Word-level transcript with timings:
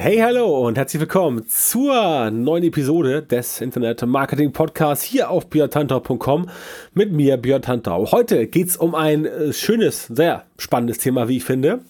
Hey, 0.00 0.18
hallo 0.18 0.64
und 0.64 0.78
herzlich 0.78 1.00
willkommen 1.00 1.44
zur 1.48 2.30
neuen 2.30 2.62
Episode 2.62 3.20
des 3.20 3.60
Internet 3.60 4.06
Marketing 4.06 4.52
Podcasts 4.52 5.04
hier 5.04 5.28
auf 5.28 5.50
björntantau.com 5.50 6.48
mit 6.94 7.10
mir, 7.10 7.36
Björn 7.36 7.62
Tantau. 7.62 8.12
Heute 8.12 8.46
geht 8.46 8.68
es 8.68 8.76
um 8.76 8.94
ein 8.94 9.24
äh, 9.24 9.52
schönes, 9.52 10.06
sehr 10.06 10.44
spannendes 10.56 10.98
Thema, 10.98 11.26
wie 11.26 11.38
ich 11.38 11.44
finde. 11.44 11.80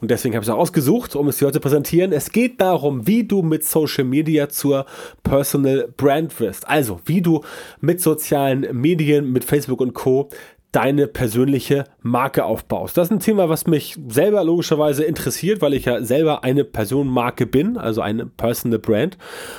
Und 0.00 0.10
deswegen 0.10 0.34
habe 0.34 0.42
ich 0.42 0.48
es 0.48 0.52
auch 0.52 0.58
ausgesucht, 0.58 1.14
um 1.14 1.28
es 1.28 1.38
hier 1.38 1.46
heute 1.46 1.58
zu 1.58 1.60
präsentieren. 1.60 2.12
Es 2.12 2.32
geht 2.32 2.60
darum, 2.60 3.06
wie 3.06 3.22
du 3.22 3.42
mit 3.42 3.64
Social 3.64 4.02
Media 4.02 4.48
zur 4.48 4.84
Personal 5.22 5.88
Brand 5.96 6.40
wirst. 6.40 6.66
Also, 6.68 6.98
wie 7.04 7.22
du 7.22 7.42
mit 7.80 8.00
sozialen 8.00 8.66
Medien, 8.72 9.30
mit 9.30 9.44
Facebook 9.44 9.80
und 9.80 9.94
Co 9.94 10.28
deine 10.72 11.06
persönliche 11.06 11.84
Marke 12.00 12.44
aufbaust. 12.44 12.96
Das 12.96 13.08
ist 13.08 13.12
ein 13.12 13.20
Thema, 13.20 13.50
was 13.50 13.66
mich 13.66 13.98
selber 14.08 14.42
logischerweise 14.42 15.04
interessiert, 15.04 15.60
weil 15.60 15.74
ich 15.74 15.84
ja 15.84 16.02
selber 16.02 16.44
eine 16.44 16.64
Personenmarke 16.64 17.46
bin, 17.46 17.76
also 17.76 18.00
eine 18.00 18.24
Personal 18.24 18.78
Brand. 18.78 19.18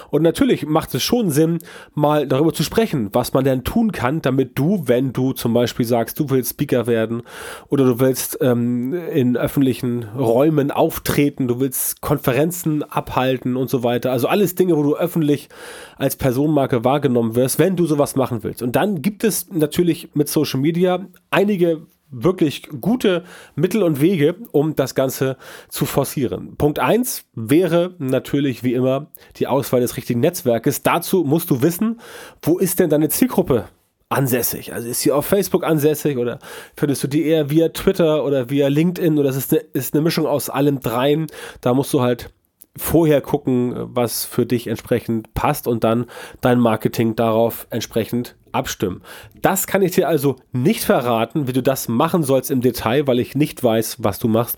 Und 0.09 0.23
natürlich 0.23 0.65
macht 0.65 0.93
es 0.95 1.03
schon 1.03 1.29
Sinn, 1.29 1.59
mal 1.93 2.27
darüber 2.27 2.51
zu 2.51 2.63
sprechen, 2.63 3.09
was 3.13 3.31
man 3.33 3.43
denn 3.43 3.63
tun 3.63 3.91
kann, 3.91 4.23
damit 4.23 4.57
du, 4.57 4.83
wenn 4.87 5.13
du 5.13 5.33
zum 5.33 5.53
Beispiel 5.53 5.85
sagst, 5.85 6.19
du 6.19 6.31
willst 6.31 6.53
Speaker 6.53 6.87
werden 6.87 7.21
oder 7.69 7.85
du 7.85 7.99
willst 7.99 8.39
ähm, 8.41 8.93
in 8.93 9.37
öffentlichen 9.37 10.03
Räumen 10.17 10.71
auftreten, 10.71 11.47
du 11.47 11.59
willst 11.59 12.01
Konferenzen 12.01 12.81
abhalten 12.81 13.55
und 13.55 13.69
so 13.69 13.83
weiter. 13.83 14.11
Also 14.11 14.27
alles 14.27 14.55
Dinge, 14.55 14.75
wo 14.75 14.81
du 14.81 14.95
öffentlich 14.95 15.49
als 15.95 16.15
Personenmarke 16.15 16.83
wahrgenommen 16.83 17.35
wirst, 17.35 17.59
wenn 17.59 17.75
du 17.75 17.85
sowas 17.85 18.15
machen 18.15 18.43
willst. 18.43 18.63
Und 18.63 18.75
dann 18.75 19.03
gibt 19.03 19.23
es 19.23 19.51
natürlich 19.51 20.09
mit 20.15 20.27
Social 20.27 20.59
Media 20.59 21.02
einige 21.29 21.87
wirklich 22.13 22.69
gute 22.79 23.23
Mittel 23.55 23.83
und 23.83 23.99
Wege, 23.99 24.35
um 24.51 24.75
das 24.75 24.95
Ganze 24.95 25.37
zu 25.67 25.85
forcieren. 25.85 26.55
Punkt 26.57 26.79
1 26.79 27.25
wäre 27.33 27.95
natürlich 27.97 28.63
wie 28.63 28.73
immer 28.73 29.07
die 29.37 29.47
Auswahl 29.47 29.81
des 29.81 29.97
richtigen 29.97 30.19
Netzwerkes. 30.19 30.83
Dazu 30.83 31.23
musst 31.23 31.49
du 31.49 31.61
wissen, 31.61 31.99
wo 32.41 32.57
ist 32.59 32.79
denn 32.79 32.89
deine 32.89 33.09
Zielgruppe 33.09 33.65
ansässig? 34.09 34.73
Also 34.73 34.87
ist 34.87 35.01
sie 35.01 35.11
auf 35.11 35.25
Facebook 35.25 35.63
ansässig 35.63 36.17
oder 36.17 36.39
findest 36.75 37.03
du 37.03 37.07
die 37.07 37.25
eher 37.25 37.49
via 37.49 37.69
Twitter 37.69 38.23
oder 38.23 38.49
via 38.49 38.67
LinkedIn 38.67 39.17
oder 39.17 39.29
ist 39.29 39.35
es 39.35 39.51
eine, 39.51 39.61
ist 39.73 39.93
eine 39.93 40.03
Mischung 40.03 40.27
aus 40.27 40.49
allem 40.49 40.79
dreien? 40.79 41.27
Da 41.61 41.73
musst 41.73 41.93
du 41.93 42.01
halt 42.01 42.31
vorher 42.75 43.21
gucken, 43.21 43.73
was 43.75 44.25
für 44.25 44.45
dich 44.45 44.67
entsprechend 44.67 45.33
passt 45.33 45.67
und 45.67 45.83
dann 45.83 46.05
dein 46.41 46.59
Marketing 46.59 47.15
darauf 47.15 47.67
entsprechend 47.69 48.35
abstimmen. 48.53 49.01
Das 49.41 49.67
kann 49.67 49.81
ich 49.81 49.91
dir 49.91 50.07
also 50.07 50.37
nicht 50.51 50.83
verraten, 50.83 51.47
wie 51.47 51.53
du 51.53 51.61
das 51.61 51.87
machen 51.87 52.23
sollst 52.23 52.51
im 52.51 52.61
Detail, 52.61 53.07
weil 53.07 53.19
ich 53.19 53.35
nicht 53.35 53.63
weiß, 53.63 53.97
was 53.99 54.19
du 54.19 54.27
machst 54.27 54.57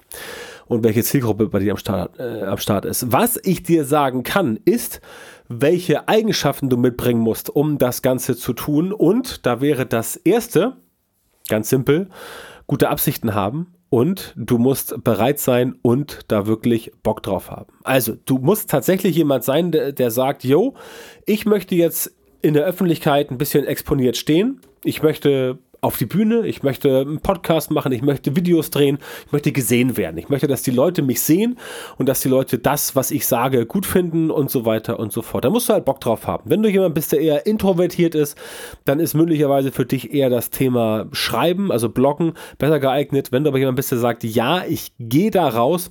und 0.68 0.84
welche 0.84 1.04
Zielgruppe 1.04 1.48
bei 1.48 1.60
dir 1.60 1.72
am 1.72 1.78
Start, 1.78 2.20
äh, 2.20 2.44
am 2.44 2.58
Start 2.58 2.86
ist. 2.86 3.12
Was 3.12 3.40
ich 3.44 3.64
dir 3.64 3.86
sagen 3.86 4.24
kann, 4.24 4.60
ist, 4.66 5.02
welche 5.48 6.08
Eigenschaften 6.08 6.70
du 6.70 6.78
mitbringen 6.78 7.22
musst, 7.22 7.50
um 7.50 7.78
das 7.78 8.02
Ganze 8.02 8.36
zu 8.36 8.54
tun. 8.54 8.92
Und 8.92 9.46
da 9.46 9.62
wäre 9.62 9.86
das 9.86 10.16
erste, 10.16 10.78
ganz 11.48 11.70
simpel, 11.70 12.10
gute 12.68 12.90
Absichten 12.90 13.36
haben 13.36 13.76
und 13.90 14.34
du 14.36 14.58
musst 14.58 15.04
bereit 15.04 15.40
sein 15.40 15.76
und 15.82 16.22
da 16.28 16.48
wirklich 16.48 16.92
Bock 17.04 17.22
drauf 17.22 17.52
haben. 17.52 17.72
Also, 17.84 18.16
du 18.26 18.40
musst 18.40 18.70
tatsächlich 18.70 19.16
jemand 19.16 19.44
sein, 19.44 19.72
der, 19.72 19.92
der 19.92 20.12
sagt, 20.12 20.44
yo, 20.44 20.74
ich 21.26 21.46
möchte 21.46 21.76
jetzt 21.76 22.15
in 22.46 22.54
der 22.54 22.64
Öffentlichkeit 22.64 23.32
ein 23.32 23.40
bisschen 23.40 23.66
exponiert 23.66 24.18
stehen. 24.18 24.62
Ich 24.84 25.02
möchte 25.02 25.58
auf 25.82 25.98
die 25.98 26.06
Bühne, 26.06 26.46
ich 26.46 26.62
möchte 26.62 27.02
einen 27.02 27.20
Podcast 27.20 27.72
machen, 27.72 27.92
ich 27.92 28.04
möchte 28.04 28.36
Videos 28.36 28.70
drehen, 28.70 29.00
ich 29.26 29.32
möchte 29.32 29.52
gesehen 29.52 29.98
werden. 29.98 30.18
Ich 30.18 30.30
möchte, 30.30 30.46
dass 30.46 30.62
die 30.62 30.72
Leute 30.72 31.02
mich 31.02 31.22
sehen 31.22 31.58
und 31.98 32.08
dass 32.08 32.22
die 32.22 32.30
Leute 32.30 32.60
das, 32.60 32.96
was 32.96 33.10
ich 33.10 33.26
sage, 33.26 33.66
gut 33.66 33.88
finden 33.88 34.30
und 34.30 34.52
so 34.52 34.64
weiter 34.64 35.00
und 35.00 35.12
so 35.12 35.24
fort. 35.24 35.44
Da 35.44 35.50
musst 35.50 35.70
du 35.70 35.74
halt 35.74 35.86
Bock 35.86 36.00
drauf 36.00 36.28
haben. 36.28 36.44
Wenn 36.48 36.62
du 36.62 36.70
jemand 36.70 36.94
bist, 36.94 37.12
der 37.12 37.20
eher 37.20 37.48
introvertiert 37.48 38.14
ist, 38.14 38.38
dann 38.86 39.00
ist 39.00 39.16
möglicherweise 39.16 39.72
für 39.72 39.88
dich 39.88 40.14
eher 40.14 40.30
das 40.30 40.52
Thema 40.52 41.08
Schreiben, 41.14 41.72
also 41.72 41.90
Bloggen, 41.90 42.34
besser 42.60 42.80
geeignet. 42.80 43.32
Wenn 43.32 43.44
du 43.44 43.50
aber 43.50 43.58
jemand 43.58 43.76
bist, 43.76 43.92
der 43.92 43.98
sagt, 43.98 44.24
ja, 44.24 44.64
ich 44.68 44.94
gehe 45.00 45.32
da 45.32 45.50
raus 45.50 45.90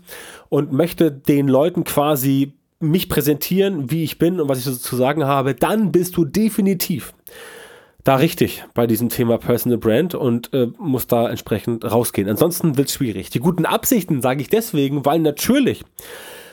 und 0.48 0.72
möchte 0.72 1.10
den 1.10 1.48
Leuten 1.48 1.82
quasi 1.82 2.54
mich 2.80 3.08
präsentieren, 3.08 3.90
wie 3.90 4.04
ich 4.04 4.18
bin 4.18 4.40
und 4.40 4.48
was 4.48 4.58
ich 4.58 4.64
so 4.64 4.74
zu 4.74 4.96
sagen 4.96 5.24
habe, 5.24 5.54
dann 5.54 5.92
bist 5.92 6.16
du 6.16 6.24
definitiv 6.24 7.14
da 8.04 8.16
richtig 8.16 8.64
bei 8.74 8.86
diesem 8.86 9.08
Thema 9.08 9.38
Personal 9.38 9.78
Brand 9.78 10.14
und 10.14 10.52
äh, 10.52 10.68
muss 10.78 11.06
da 11.06 11.28
entsprechend 11.28 11.90
rausgehen. 11.90 12.28
Ansonsten 12.28 12.76
wird 12.76 12.88
es 12.88 12.94
schwierig. 12.94 13.30
Die 13.30 13.40
guten 13.40 13.64
Absichten 13.64 14.20
sage 14.20 14.42
ich 14.42 14.48
deswegen, 14.48 15.06
weil 15.06 15.20
natürlich 15.20 15.82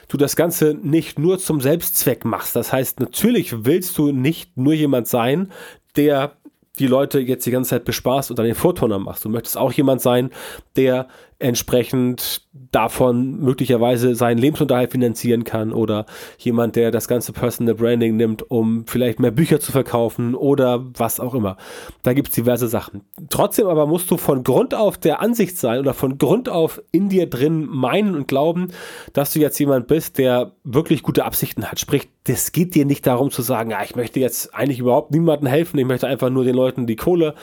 du 0.07 0.17
das 0.17 0.35
Ganze 0.35 0.77
nicht 0.81 1.19
nur 1.19 1.39
zum 1.39 1.59
Selbstzweck 1.59 2.25
machst. 2.25 2.55
Das 2.55 2.71
heißt, 2.71 3.01
natürlich 3.01 3.65
willst 3.65 3.97
du 3.97 4.11
nicht 4.11 4.57
nur 4.57 4.73
jemand 4.73 5.07
sein, 5.07 5.51
der 5.97 6.37
die 6.79 6.87
Leute 6.87 7.19
jetzt 7.19 7.45
die 7.45 7.51
ganze 7.51 7.71
Zeit 7.71 7.85
bespaßt 7.85 8.29
und 8.29 8.39
dann 8.39 8.45
den 8.45 8.55
Vorturner 8.55 8.99
machst. 8.99 9.25
Du 9.25 9.29
möchtest 9.29 9.57
auch 9.57 9.73
jemand 9.73 10.01
sein, 10.01 10.31
der 10.77 11.07
entsprechend 11.41 12.41
davon 12.71 13.39
möglicherweise 13.39 14.15
seinen 14.15 14.37
Lebensunterhalt 14.37 14.91
finanzieren 14.91 15.43
kann 15.43 15.73
oder 15.73 16.05
jemand, 16.37 16.75
der 16.75 16.91
das 16.91 17.07
ganze 17.07 17.33
Personal 17.33 17.75
Branding 17.75 18.15
nimmt, 18.15 18.49
um 18.49 18.85
vielleicht 18.87 19.19
mehr 19.19 19.31
Bücher 19.31 19.59
zu 19.59 19.71
verkaufen 19.71 20.35
oder 20.35 20.85
was 20.97 21.19
auch 21.19 21.33
immer. 21.33 21.57
Da 22.03 22.13
gibt 22.13 22.29
es 22.29 22.35
diverse 22.35 22.67
Sachen. 22.67 23.01
Trotzdem 23.29 23.67
aber 23.67 23.87
musst 23.87 24.09
du 24.11 24.17
von 24.17 24.43
Grund 24.43 24.73
auf 24.73 24.97
der 24.97 25.21
Ansicht 25.21 25.57
sein 25.57 25.79
oder 25.79 25.93
von 25.93 26.17
Grund 26.17 26.49
auf 26.49 26.81
in 26.91 27.09
dir 27.09 27.29
drin 27.29 27.65
meinen 27.65 28.15
und 28.15 28.27
glauben, 28.27 28.71
dass 29.13 29.33
du 29.33 29.39
jetzt 29.39 29.59
jemand 29.59 29.87
bist, 29.87 30.17
der 30.17 30.53
wirklich 30.63 31.03
gute 31.03 31.25
Absichten 31.25 31.69
hat. 31.69 31.79
Sprich, 31.79 32.09
das 32.25 32.51
geht 32.51 32.75
dir 32.75 32.85
nicht 32.85 33.05
darum 33.07 33.31
zu 33.31 33.41
sagen, 33.41 33.71
ja, 33.71 33.83
ich 33.83 33.95
möchte 33.95 34.19
jetzt 34.19 34.53
eigentlich 34.53 34.79
überhaupt 34.79 35.11
niemandem 35.11 35.47
helfen, 35.47 35.79
ich 35.79 35.85
möchte 35.85 36.07
einfach 36.07 36.29
nur 36.29 36.43
den 36.43 36.55
Leuten 36.55 36.85
die 36.85 36.95
Kohle 36.95 37.35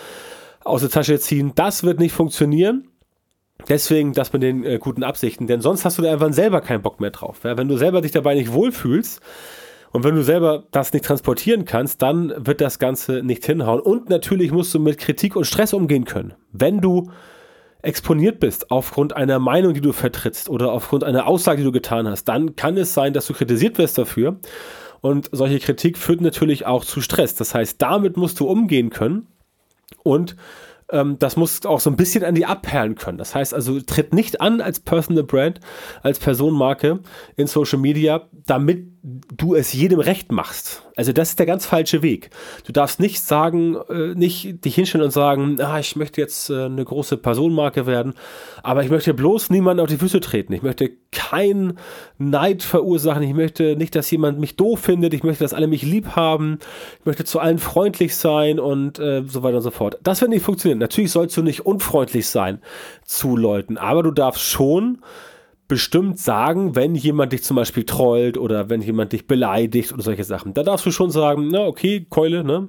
aus 0.64 0.82
der 0.82 0.91
Tasche 0.91 1.19
ziehen. 1.19 1.53
Das 1.54 1.82
wird 1.82 1.98
nicht 1.98 2.12
funktionieren 2.12 2.88
Deswegen 3.69 4.12
das 4.12 4.32
mit 4.32 4.42
den 4.42 4.64
äh, 4.64 4.78
guten 4.78 5.02
Absichten, 5.02 5.46
denn 5.46 5.60
sonst 5.60 5.84
hast 5.84 5.98
du 5.98 6.02
da 6.02 6.12
einfach 6.12 6.32
selber 6.32 6.60
keinen 6.60 6.82
Bock 6.82 7.00
mehr 7.00 7.10
drauf. 7.10 7.41
Ja? 7.44 7.56
Wenn 7.58 7.69
du 7.69 7.76
selber 7.76 8.00
dich 8.00 8.12
dabei 8.12 8.34
nicht 8.34 8.52
wohlfühlst 8.52 9.20
und 9.91 10.04
wenn 10.04 10.14
du 10.14 10.22
selber 10.22 10.64
das 10.70 10.92
nicht 10.92 11.04
transportieren 11.04 11.64
kannst, 11.64 12.02
dann 12.02 12.32
wird 12.36 12.60
das 12.60 12.78
Ganze 12.78 13.22
nicht 13.22 13.44
hinhauen. 13.44 13.80
Und 13.80 14.08
natürlich 14.10 14.52
musst 14.52 14.72
du 14.74 14.78
mit 14.78 14.98
Kritik 14.98 15.34
und 15.34 15.44
Stress 15.44 15.72
umgehen 15.72 16.04
können. 16.04 16.34
Wenn 16.52 16.80
du 16.80 17.10
exponiert 17.82 18.41
bist 18.41 18.70
aufgrund 18.70 19.14
einer 19.14 19.38
Meinung, 19.38 19.75
die 19.75 19.80
du 19.80 19.92
vertrittst 19.92 20.48
oder 20.48 20.72
aufgrund 20.72 21.04
einer 21.04 21.26
Aussage, 21.26 21.58
die 21.58 21.64
du 21.64 21.72
getan 21.72 22.08
hast, 22.08 22.25
dann 22.25 22.56
kann 22.56 22.76
es 22.76 22.94
sein, 22.94 23.12
dass 23.12 23.26
du 23.26 23.34
kritisiert 23.34 23.78
wirst 23.78 23.98
dafür. 23.98 24.38
Und 25.00 25.28
solche 25.32 25.60
Kritik 25.60 25.96
führt 25.96 26.20
natürlich 26.20 26.66
auch 26.66 26.84
zu 26.84 27.00
Stress. 27.00 27.34
Das 27.34 27.54
heißt, 27.54 27.80
damit 27.80 28.16
musst 28.16 28.40
du 28.40 28.48
umgehen 28.48 28.90
können 28.90 29.28
und 30.02 30.36
ähm, 30.91 31.19
das 31.19 31.37
muss 31.37 31.65
auch 31.66 31.81
so 31.81 31.91
ein 31.91 31.97
bisschen 31.97 32.25
an 32.25 32.34
die 32.34 32.47
abperlen 32.47 32.94
können. 32.94 33.19
Das 33.19 33.34
heißt 33.34 33.54
also, 33.54 33.81
tritt 33.81 34.15
nicht 34.15 34.41
an 34.41 34.60
als 34.60 34.81
Personal 34.81 35.25
Brand, 35.25 35.60
als 36.03 36.19
Personenmarke 36.19 37.00
in 37.37 37.47
Social 37.47 37.78
Media, 37.78 38.28
damit 38.47 38.87
du 39.03 39.54
es 39.54 39.72
jedem 39.72 40.00
recht 40.00 40.32
machst. 40.32 40.82
Also 40.97 41.12
das 41.12 41.31
ist 41.31 41.38
der 41.38 41.47
ganz 41.47 41.65
falsche 41.65 42.03
Weg. 42.03 42.31
Du 42.66 42.72
darfst 42.72 42.99
nicht 42.99 43.21
sagen, 43.21 43.76
äh, 43.88 44.14
nicht 44.14 44.64
dich 44.64 44.75
hinstellen 44.75 45.05
und 45.05 45.12
sagen, 45.12 45.61
ah, 45.61 45.79
ich 45.79 45.94
möchte 45.94 46.20
jetzt 46.20 46.50
äh, 46.50 46.64
eine 46.64 46.85
große 46.85 47.17
Personenmarke 47.17 47.87
werden, 47.87 48.14
aber 48.62 48.82
ich 48.82 48.90
möchte 48.90 49.14
bloß 49.14 49.50
niemanden 49.50 49.81
auf 49.81 49.88
die 49.88 49.96
Füße 49.96 50.20
treten. 50.20 50.52
Ich 50.52 50.62
möchte 50.62 50.90
keinen 51.12 51.79
Neid 52.19 52.62
verursachen. 52.62 53.23
Ich 53.23 53.35
möchte 53.35 53.76
nicht, 53.76 53.94
dass 53.94 54.11
jemand 54.11 54.40
mich 54.40 54.56
doof 54.56 54.81
findet. 54.81 55.14
Ich 55.14 55.23
möchte, 55.23 55.44
dass 55.44 55.55
alle 55.55 55.69
mich 55.69 55.82
lieb 55.82 56.17
haben. 56.17 56.58
Ich 56.99 57.06
möchte 57.06 57.25
zu 57.25 57.38
allen 57.38 57.58
freundlich 57.58 58.17
sein 58.17 58.58
und 58.58 58.99
äh, 58.99 59.23
so 59.26 59.43
weiter 59.43 59.58
und 59.58 59.62
so 59.62 59.70
fort. 59.70 59.99
Das 60.02 60.20
wird 60.20 60.31
nicht 60.31 60.44
funktionieren. 60.44 60.77
Natürlich 60.78 61.12
sollst 61.12 61.36
du 61.36 61.42
nicht 61.42 61.66
unfreundlich 61.66 62.28
sein 62.28 62.60
zu 63.04 63.36
Leuten, 63.36 63.76
aber 63.78 64.02
du 64.02 64.10
darfst 64.10 64.42
schon 64.42 65.02
bestimmt 65.69 66.19
sagen, 66.19 66.75
wenn 66.75 66.94
jemand 66.94 67.35
dich 67.35 67.44
zum 67.44 67.55
Beispiel 67.56 67.85
trollt 67.85 68.38
oder 68.38 68.70
wenn 68.70 68.81
jemand 68.81 69.12
dich 69.12 69.26
beleidigt 69.26 69.93
oder 69.93 70.03
solche 70.03 70.25
Sachen. 70.25 70.55
Da 70.55 70.62
darfst 70.62 70.87
du 70.87 70.91
schon 70.91 71.11
sagen, 71.11 71.49
na 71.53 71.67
okay, 71.67 72.06
Keule, 72.09 72.43
ne? 72.43 72.69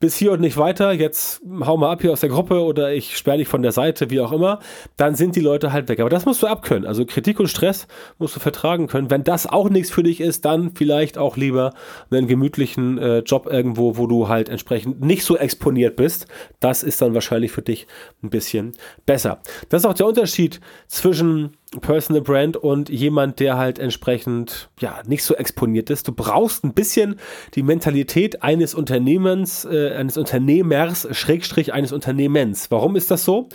Bis 0.00 0.16
hier 0.16 0.32
und 0.32 0.40
nicht 0.40 0.56
weiter, 0.56 0.92
jetzt 0.92 1.42
hau 1.60 1.76
mal 1.76 1.92
ab 1.92 2.00
hier 2.00 2.10
aus 2.10 2.20
der 2.20 2.30
Gruppe 2.30 2.62
oder 2.62 2.92
ich 2.94 3.18
sperre 3.18 3.36
dich 3.36 3.48
von 3.48 3.60
der 3.60 3.72
Seite, 3.72 4.08
wie 4.10 4.20
auch 4.20 4.32
immer. 4.32 4.60
Dann 4.96 5.14
sind 5.14 5.36
die 5.36 5.40
Leute 5.40 5.72
halt 5.72 5.90
weg. 5.90 6.00
Aber 6.00 6.08
das 6.08 6.24
musst 6.24 6.42
du 6.42 6.46
abkönnen. 6.46 6.86
Also 6.86 7.04
Kritik 7.04 7.38
und 7.38 7.48
Stress 7.48 7.86
musst 8.18 8.34
du 8.34 8.40
vertragen 8.40 8.86
können. 8.86 9.10
Wenn 9.10 9.24
das 9.24 9.46
auch 9.46 9.68
nichts 9.68 9.90
für 9.90 10.02
dich 10.02 10.20
ist, 10.20 10.46
dann 10.46 10.70
vielleicht 10.74 11.18
auch 11.18 11.36
lieber 11.36 11.74
einen 12.10 12.28
gemütlichen 12.28 12.96
äh, 12.96 13.18
Job 13.18 13.46
irgendwo, 13.46 13.98
wo 13.98 14.06
du 14.06 14.28
halt 14.28 14.48
entsprechend 14.48 15.02
nicht 15.02 15.22
so 15.22 15.36
exponiert 15.36 15.96
bist. 15.96 16.26
Das 16.60 16.82
ist 16.82 17.02
dann 17.02 17.12
wahrscheinlich 17.12 17.52
für 17.52 17.62
dich 17.62 17.86
ein 18.22 18.30
bisschen 18.30 18.72
besser. 19.04 19.40
Das 19.68 19.82
ist 19.82 19.86
auch 19.86 19.94
der 19.94 20.06
Unterschied 20.06 20.60
zwischen 20.86 21.50
Personal 21.82 22.22
Brand 22.22 22.56
und 22.56 22.88
jemand, 22.88 23.40
der 23.40 23.58
halt 23.58 23.78
entsprechend 23.78 24.70
ja 24.80 25.02
nicht 25.06 25.22
so 25.22 25.34
exponiert 25.34 25.90
ist. 25.90 26.08
Du 26.08 26.12
brauchst 26.12 26.64
ein 26.64 26.72
bisschen 26.72 27.16
die 27.54 27.62
Mentalität 27.62 28.42
eines 28.42 28.74
Unternehmens, 28.74 29.66
äh, 29.66 29.90
eines 29.94 30.16
Unternehmers, 30.16 31.06
Schrägstrich 31.10 31.74
eines 31.74 31.92
Unternehmens. 31.92 32.70
Warum 32.70 32.96
ist 32.96 33.10
das 33.10 33.24
so? 33.24 33.50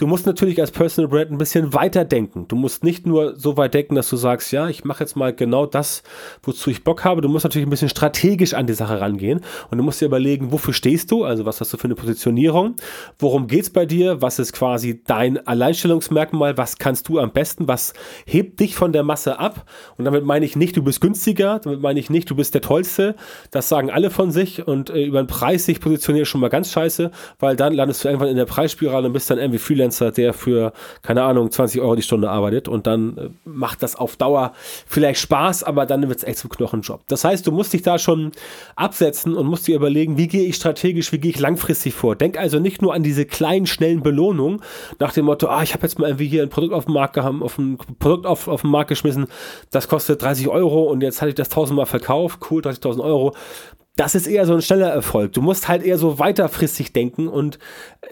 Du 0.00 0.06
musst 0.06 0.24
natürlich 0.24 0.58
als 0.62 0.70
Personal 0.70 1.10
Brand 1.10 1.30
ein 1.30 1.36
bisschen 1.36 1.74
weiter 1.74 2.06
denken. 2.06 2.48
Du 2.48 2.56
musst 2.56 2.84
nicht 2.84 3.06
nur 3.06 3.36
so 3.36 3.58
weit 3.58 3.74
denken, 3.74 3.96
dass 3.96 4.08
du 4.08 4.16
sagst, 4.16 4.50
ja, 4.50 4.66
ich 4.66 4.82
mache 4.82 5.04
jetzt 5.04 5.14
mal 5.14 5.34
genau 5.34 5.66
das, 5.66 6.02
wozu 6.42 6.70
ich 6.70 6.84
Bock 6.84 7.04
habe. 7.04 7.20
Du 7.20 7.28
musst 7.28 7.44
natürlich 7.44 7.66
ein 7.66 7.70
bisschen 7.70 7.90
strategisch 7.90 8.54
an 8.54 8.66
die 8.66 8.72
Sache 8.72 8.98
rangehen 8.98 9.42
und 9.70 9.76
du 9.76 9.84
musst 9.84 10.00
dir 10.00 10.06
überlegen, 10.06 10.52
wofür 10.52 10.72
stehst 10.72 11.10
du? 11.10 11.24
Also 11.24 11.44
was 11.44 11.60
hast 11.60 11.74
du 11.74 11.76
für 11.76 11.84
eine 11.84 11.96
Positionierung? 11.96 12.76
Worum 13.18 13.46
geht 13.46 13.64
es 13.64 13.68
bei 13.70 13.84
dir? 13.84 14.22
Was 14.22 14.38
ist 14.38 14.54
quasi 14.54 15.02
dein 15.06 15.46
Alleinstellungsmerkmal? 15.46 16.56
Was 16.56 16.78
kannst 16.78 17.06
du 17.10 17.18
am 17.18 17.32
besten? 17.32 17.68
Was 17.68 17.92
hebt 18.24 18.58
dich 18.58 18.76
von 18.76 18.94
der 18.94 19.02
Masse 19.02 19.38
ab? 19.38 19.66
Und 19.98 20.06
damit 20.06 20.24
meine 20.24 20.46
ich 20.46 20.56
nicht, 20.56 20.78
du 20.78 20.82
bist 20.82 21.02
günstiger. 21.02 21.58
Damit 21.58 21.82
meine 21.82 22.00
ich 22.00 22.08
nicht, 22.08 22.30
du 22.30 22.34
bist 22.34 22.54
der 22.54 22.62
Tollste. 22.62 23.16
Das 23.50 23.68
sagen 23.68 23.90
alle 23.90 24.08
von 24.08 24.30
sich 24.30 24.66
und 24.66 24.88
äh, 24.88 25.04
über 25.04 25.22
den 25.22 25.26
Preis 25.26 25.66
sich 25.66 25.78
positionieren 25.78 26.24
schon 26.24 26.40
mal 26.40 26.48
ganz 26.48 26.72
scheiße, 26.72 27.10
weil 27.38 27.54
dann 27.54 27.74
landest 27.74 28.02
du 28.02 28.08
irgendwann 28.08 28.30
in 28.30 28.36
der 28.36 28.46
Preisspirale 28.46 29.06
und 29.06 29.12
bist 29.12 29.30
dann 29.30 29.36
irgendwie 29.36 29.58
Freelancer 29.58 29.89
Freelancer, 29.90 30.12
der 30.12 30.32
für, 30.32 30.72
keine 31.02 31.22
Ahnung, 31.22 31.50
20 31.50 31.80
Euro 31.80 31.96
die 31.96 32.02
Stunde 32.02 32.30
arbeitet 32.30 32.68
und 32.68 32.86
dann 32.86 33.16
äh, 33.16 33.28
macht 33.44 33.82
das 33.82 33.96
auf 33.96 34.16
Dauer 34.16 34.52
vielleicht 34.86 35.20
Spaß, 35.20 35.64
aber 35.64 35.86
dann 35.86 36.08
wird 36.08 36.18
es 36.18 36.24
echt 36.24 36.38
zum 36.38 36.50
Knochenjob. 36.50 37.00
Das 37.08 37.24
heißt, 37.24 37.46
du 37.46 37.52
musst 37.52 37.72
dich 37.72 37.82
da 37.82 37.98
schon 37.98 38.32
absetzen 38.76 39.34
und 39.34 39.46
musst 39.46 39.66
dir 39.66 39.76
überlegen, 39.76 40.16
wie 40.16 40.28
gehe 40.28 40.46
ich 40.46 40.56
strategisch, 40.56 41.12
wie 41.12 41.18
gehe 41.18 41.30
ich 41.30 41.40
langfristig 41.40 41.94
vor. 41.94 42.16
Denk 42.16 42.38
also 42.38 42.58
nicht 42.58 42.82
nur 42.82 42.94
an 42.94 43.02
diese 43.02 43.26
kleinen, 43.26 43.66
schnellen 43.66 44.02
Belohnungen 44.02 44.60
nach 44.98 45.12
dem 45.12 45.26
Motto, 45.26 45.48
ah, 45.48 45.62
ich 45.62 45.74
habe 45.74 45.82
jetzt 45.82 45.98
mal 45.98 46.06
irgendwie 46.06 46.28
hier 46.28 46.42
ein 46.42 46.50
Produkt 46.50 46.72
auf 46.72 46.84
den 46.84 46.94
Markt 46.94 47.14
gehabt, 47.14 47.42
auf 47.42 47.58
ein 47.58 47.78
Produkt 47.98 48.26
auf, 48.26 48.48
auf 48.48 48.62
den 48.62 48.70
Markt 48.70 48.88
geschmissen, 48.88 49.26
das 49.70 49.88
kostet 49.88 50.22
30 50.22 50.48
Euro 50.48 50.84
und 50.84 51.02
jetzt 51.02 51.20
hatte 51.20 51.30
ich 51.30 51.34
das 51.34 51.48
tausendmal 51.48 51.86
verkauft, 51.86 52.40
cool, 52.50 52.62
30.000 52.62 53.02
Euro 53.02 53.34
das 54.00 54.14
ist 54.14 54.26
eher 54.26 54.46
so 54.46 54.54
ein 54.54 54.62
schneller 54.62 54.88
Erfolg. 54.88 55.34
Du 55.34 55.42
musst 55.42 55.68
halt 55.68 55.82
eher 55.82 55.98
so 55.98 56.18
weiterfristig 56.18 56.94
denken 56.94 57.28
und 57.28 57.58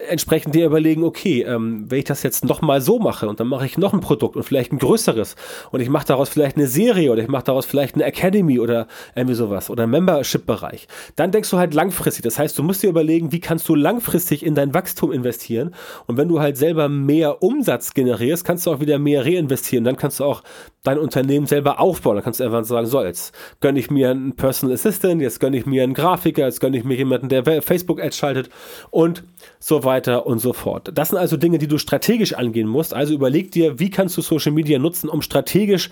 entsprechend 0.07 0.53
dir 0.53 0.67
überlegen, 0.67 1.03
okay, 1.03 1.41
ähm, 1.41 1.85
wenn 1.89 1.97
ich 1.97 2.05
das 2.05 2.21
jetzt 2.21 2.45
nochmal 2.45 2.79
so 2.79 2.99
mache 2.99 3.27
und 3.27 3.39
dann 3.39 3.47
mache 3.47 3.65
ich 3.65 3.75
noch 3.75 3.91
ein 3.91 3.99
Produkt 3.99 4.35
und 4.35 4.43
vielleicht 4.43 4.71
ein 4.71 4.77
größeres 4.77 5.35
und 5.71 5.79
ich 5.79 5.89
mache 5.89 6.05
daraus 6.05 6.29
vielleicht 6.29 6.57
eine 6.57 6.67
Serie 6.67 7.11
oder 7.11 7.23
ich 7.23 7.27
mache 7.27 7.45
daraus 7.45 7.65
vielleicht 7.65 7.95
eine 7.95 8.03
Academy 8.03 8.59
oder 8.59 8.85
irgendwie 9.15 9.33
sowas 9.33 9.71
oder 9.71 9.87
Membership-Bereich, 9.87 10.87
dann 11.15 11.31
denkst 11.31 11.49
du 11.49 11.57
halt 11.57 11.73
langfristig. 11.73 12.23
Das 12.23 12.37
heißt, 12.37 12.55
du 12.59 12.61
musst 12.61 12.83
dir 12.83 12.89
überlegen, 12.91 13.31
wie 13.31 13.39
kannst 13.39 13.67
du 13.67 13.73
langfristig 13.73 14.45
in 14.45 14.53
dein 14.53 14.75
Wachstum 14.75 15.11
investieren 15.11 15.73
und 16.05 16.17
wenn 16.17 16.27
du 16.27 16.39
halt 16.39 16.55
selber 16.55 16.87
mehr 16.87 17.41
Umsatz 17.41 17.95
generierst, 17.95 18.45
kannst 18.45 18.67
du 18.67 18.71
auch 18.71 18.79
wieder 18.79 18.99
mehr 18.99 19.25
reinvestieren. 19.25 19.85
Dann 19.85 19.97
kannst 19.97 20.19
du 20.19 20.25
auch 20.25 20.43
dein 20.83 20.99
Unternehmen 20.99 21.45
selber 21.45 21.79
aufbauen. 21.79 22.15
Dann 22.15 22.23
kannst 22.23 22.39
du 22.39 22.43
einfach 22.43 22.63
sagen, 22.63 22.87
so, 22.87 23.03
jetzt 23.03 23.33
gönne 23.59 23.79
ich 23.79 23.89
mir 23.89 24.11
einen 24.11 24.35
Personal 24.35 24.75
Assistant, 24.75 25.21
jetzt 25.21 25.39
gönne 25.39 25.57
ich 25.57 25.65
mir 25.65 25.78
einen 25.83 25.93
Grafiker, 25.93 26.45
jetzt 26.45 26.59
gönne 26.59 26.77
ich 26.77 26.83
mir 26.83 26.95
jemanden, 26.95 27.29
der 27.29 27.61
Facebook-Ads 27.61 28.17
schaltet 28.17 28.49
und 28.89 29.23
so 29.59 29.83
weiter 29.83 30.25
und 30.25 30.39
so 30.39 30.53
fort. 30.53 30.91
Das 30.93 31.09
sind 31.09 31.17
also 31.17 31.37
Dinge, 31.37 31.57
die 31.57 31.67
du 31.67 31.77
strategisch 31.77 32.33
angehen 32.33 32.67
musst. 32.67 32.93
Also 32.93 33.13
überleg 33.13 33.51
dir, 33.51 33.79
wie 33.79 33.89
kannst 33.89 34.17
du 34.17 34.21
Social 34.21 34.51
Media 34.51 34.79
nutzen, 34.79 35.09
um 35.09 35.21
strategisch 35.21 35.89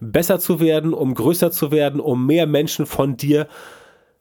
besser 0.00 0.38
zu 0.38 0.60
werden, 0.60 0.94
um 0.94 1.14
größer 1.14 1.50
zu 1.50 1.70
werden, 1.70 2.00
um 2.00 2.26
mehr 2.26 2.46
Menschen 2.46 2.86
von 2.86 3.16
dir 3.16 3.48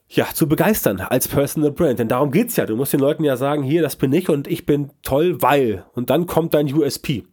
ja, 0.09 0.27
zu 0.33 0.47
begeistern 0.47 1.01
als 1.01 1.27
Personal 1.27 1.71
Brand. 1.71 1.99
Denn 1.99 2.07
darum 2.07 2.31
geht 2.31 2.49
es 2.49 2.55
ja. 2.55 2.65
Du 2.65 2.75
musst 2.75 2.93
den 2.93 2.99
Leuten 2.99 3.23
ja 3.23 3.35
sagen, 3.35 3.63
hier, 3.63 3.81
das 3.81 3.95
bin 3.95 4.13
ich 4.13 4.29
und 4.29 4.47
ich 4.47 4.65
bin 4.65 4.91
toll, 5.03 5.41
weil. 5.41 5.85
Und 5.93 6.09
dann 6.09 6.27
kommt 6.27 6.53
dein 6.53 6.73
USP. 6.73 7.25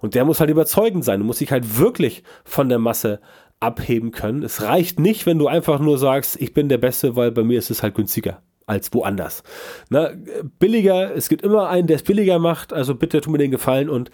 Und 0.00 0.14
der 0.14 0.24
muss 0.24 0.40
halt 0.40 0.50
überzeugend 0.50 1.04
sein. 1.04 1.20
Du 1.20 1.26
musst 1.26 1.40
dich 1.40 1.52
halt 1.52 1.78
wirklich 1.78 2.22
von 2.44 2.68
der 2.68 2.78
Masse 2.78 3.20
abheben 3.60 4.10
können. 4.10 4.42
Es 4.42 4.62
reicht 4.62 5.00
nicht, 5.00 5.26
wenn 5.26 5.38
du 5.38 5.48
einfach 5.48 5.80
nur 5.80 5.98
sagst, 5.98 6.40
ich 6.40 6.54
bin 6.54 6.68
der 6.68 6.78
Beste, 6.78 7.16
weil 7.16 7.32
bei 7.32 7.42
mir 7.42 7.58
ist 7.58 7.70
es 7.70 7.82
halt 7.82 7.94
günstiger 7.94 8.42
als 8.66 8.92
woanders. 8.92 9.42
Na, 9.88 10.10
billiger, 10.58 11.14
es 11.16 11.28
gibt 11.28 11.42
immer 11.42 11.68
einen, 11.68 11.86
der 11.86 11.96
es 11.96 12.02
billiger 12.02 12.38
macht, 12.38 12.72
also 12.72 12.94
bitte 12.94 13.20
tu 13.20 13.30
mir 13.30 13.38
den 13.38 13.50
Gefallen 13.50 13.88
und 13.88 14.10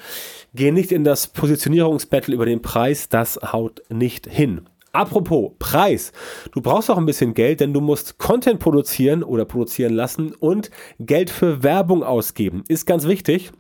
geh 0.55 0.71
nicht 0.71 0.93
in 0.93 1.05
das 1.05 1.27
Positionierungsbattle 1.27 2.35
über 2.35 2.47
den 2.47 2.63
Preis, 2.63 3.09
das 3.09 3.39
haut 3.53 3.83
nicht 3.91 4.29
hin. 4.29 4.63
Apropos 4.93 5.51
Preis. 5.59 6.13
Du 6.53 6.61
brauchst 6.61 6.89
auch 6.89 6.99
ein 6.99 7.07
bisschen 7.07 7.35
Geld, 7.35 7.59
denn 7.59 7.73
du 7.73 7.81
musst 7.81 8.19
Content 8.19 8.61
produzieren 8.61 9.25
oder 9.25 9.45
produzieren 9.45 9.93
lassen 9.93 10.33
und 10.33 10.71
Geld 11.01 11.31
für 11.31 11.65
Werbung 11.65 12.05
ausgeben. 12.05 12.63
Ist 12.69 12.87
ganz 12.87 13.09
wichtig. 13.09 13.51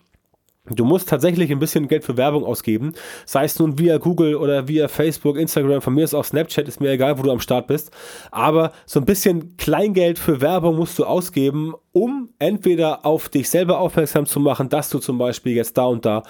Du 0.71 0.87
musst 0.87 1.11
tatsächlich 1.11 1.53
ein 1.53 1.59
bisschen 1.59 1.89
Geld 1.89 2.05
für 2.05 2.17
Werbung 2.17 2.43
ausgeben, 2.43 2.95
sei 3.27 3.45
es 3.45 3.59
nun 3.59 3.79
via 3.79 3.99
Google 3.99 4.35
oder 4.37 4.67
via 4.67 4.89
Facebook, 4.89 5.37
Instagram, 5.37 5.83
von 5.83 5.93
mir 5.93 6.05
ist 6.05 6.15
auch 6.15 6.25
Snapchat, 6.25 6.67
ist 6.67 6.81
mir 6.81 6.91
egal, 6.91 7.19
wo 7.19 7.23
du 7.23 7.31
am 7.31 7.41
Start 7.41 7.67
bist. 7.67 7.91
Aber 8.31 8.73
so 8.87 8.99
ein 8.99 9.05
bisschen 9.05 9.59
Kleingeld 9.59 10.19
für 10.19 10.41
Werbung 10.41 10.77
musst 10.77 10.99
du 10.99 11.05
ausgeben, 11.05 11.75
um 11.93 12.31
entweder 12.39 13.05
auf 13.05 13.29
dich 13.29 13.51
selber 13.51 13.79
aufmerksam 13.79 14.25
zu 14.25 14.41
machen, 14.41 14.71
dass 14.71 14.89
du 14.89 15.01
zum 15.01 15.19
Beispiel 15.19 15.53
jetzt 15.53 15.77
da 15.77 15.85
und 15.85 16.07
da 16.07 16.23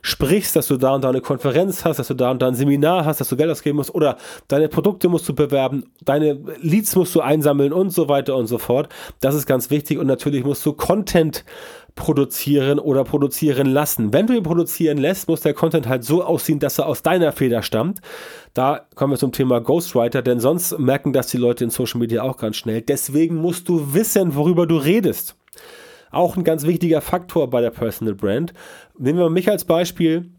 sprichst, 0.00 0.56
dass 0.56 0.68
du 0.68 0.78
da 0.78 0.94
und 0.94 1.04
da 1.04 1.10
eine 1.10 1.20
Konferenz 1.20 1.84
hast, 1.84 1.98
dass 1.98 2.08
du 2.08 2.14
da 2.14 2.30
und 2.30 2.40
da 2.40 2.48
ein 2.48 2.54
Seminar 2.54 3.04
hast, 3.04 3.20
dass 3.20 3.28
du 3.28 3.36
Geld 3.36 3.50
ausgeben 3.50 3.76
musst 3.76 3.94
oder 3.94 4.16
deine 4.48 4.68
Produkte 4.68 5.10
musst 5.10 5.28
du 5.28 5.34
bewerben, 5.34 5.84
deine 6.02 6.40
Leads 6.62 6.96
musst 6.96 7.14
du 7.14 7.20
einsammeln 7.20 7.74
und 7.74 7.90
so 7.90 8.08
weiter 8.08 8.36
und 8.36 8.46
so 8.46 8.56
fort. 8.56 8.88
Das 9.20 9.34
ist 9.34 9.46
ganz 9.46 9.68
wichtig 9.68 9.98
und 9.98 10.06
natürlich 10.06 10.44
musst 10.44 10.64
du 10.64 10.72
Content 10.72 11.44
produzieren 11.94 12.78
oder 12.78 13.04
produzieren 13.04 13.66
lassen. 13.66 14.12
Wenn 14.12 14.26
du 14.26 14.34
ihn 14.34 14.42
produzieren 14.42 14.98
lässt, 14.98 15.28
muss 15.28 15.40
der 15.40 15.54
Content 15.54 15.86
halt 15.86 16.04
so 16.04 16.24
aussehen, 16.24 16.58
dass 16.58 16.78
er 16.78 16.86
aus 16.86 17.02
deiner 17.02 17.32
Feder 17.32 17.62
stammt. 17.62 18.00
Da 18.54 18.86
kommen 18.94 19.12
wir 19.12 19.18
zum 19.18 19.32
Thema 19.32 19.60
Ghostwriter, 19.60 20.22
denn 20.22 20.40
sonst 20.40 20.78
merken 20.78 21.12
das 21.12 21.28
die 21.28 21.36
Leute 21.36 21.64
in 21.64 21.70
Social 21.70 22.00
Media 22.00 22.22
auch 22.22 22.36
ganz 22.36 22.56
schnell. 22.56 22.80
Deswegen 22.80 23.36
musst 23.36 23.68
du 23.68 23.94
wissen, 23.94 24.34
worüber 24.34 24.66
du 24.66 24.76
redest. 24.76 25.36
Auch 26.10 26.36
ein 26.36 26.44
ganz 26.44 26.66
wichtiger 26.66 27.00
Faktor 27.00 27.48
bei 27.48 27.60
der 27.60 27.70
Personal 27.70 28.14
Brand. 28.14 28.52
Nehmen 28.98 29.18
wir 29.18 29.30
mich 29.30 29.48
als 29.48 29.64
Beispiel. 29.64 30.30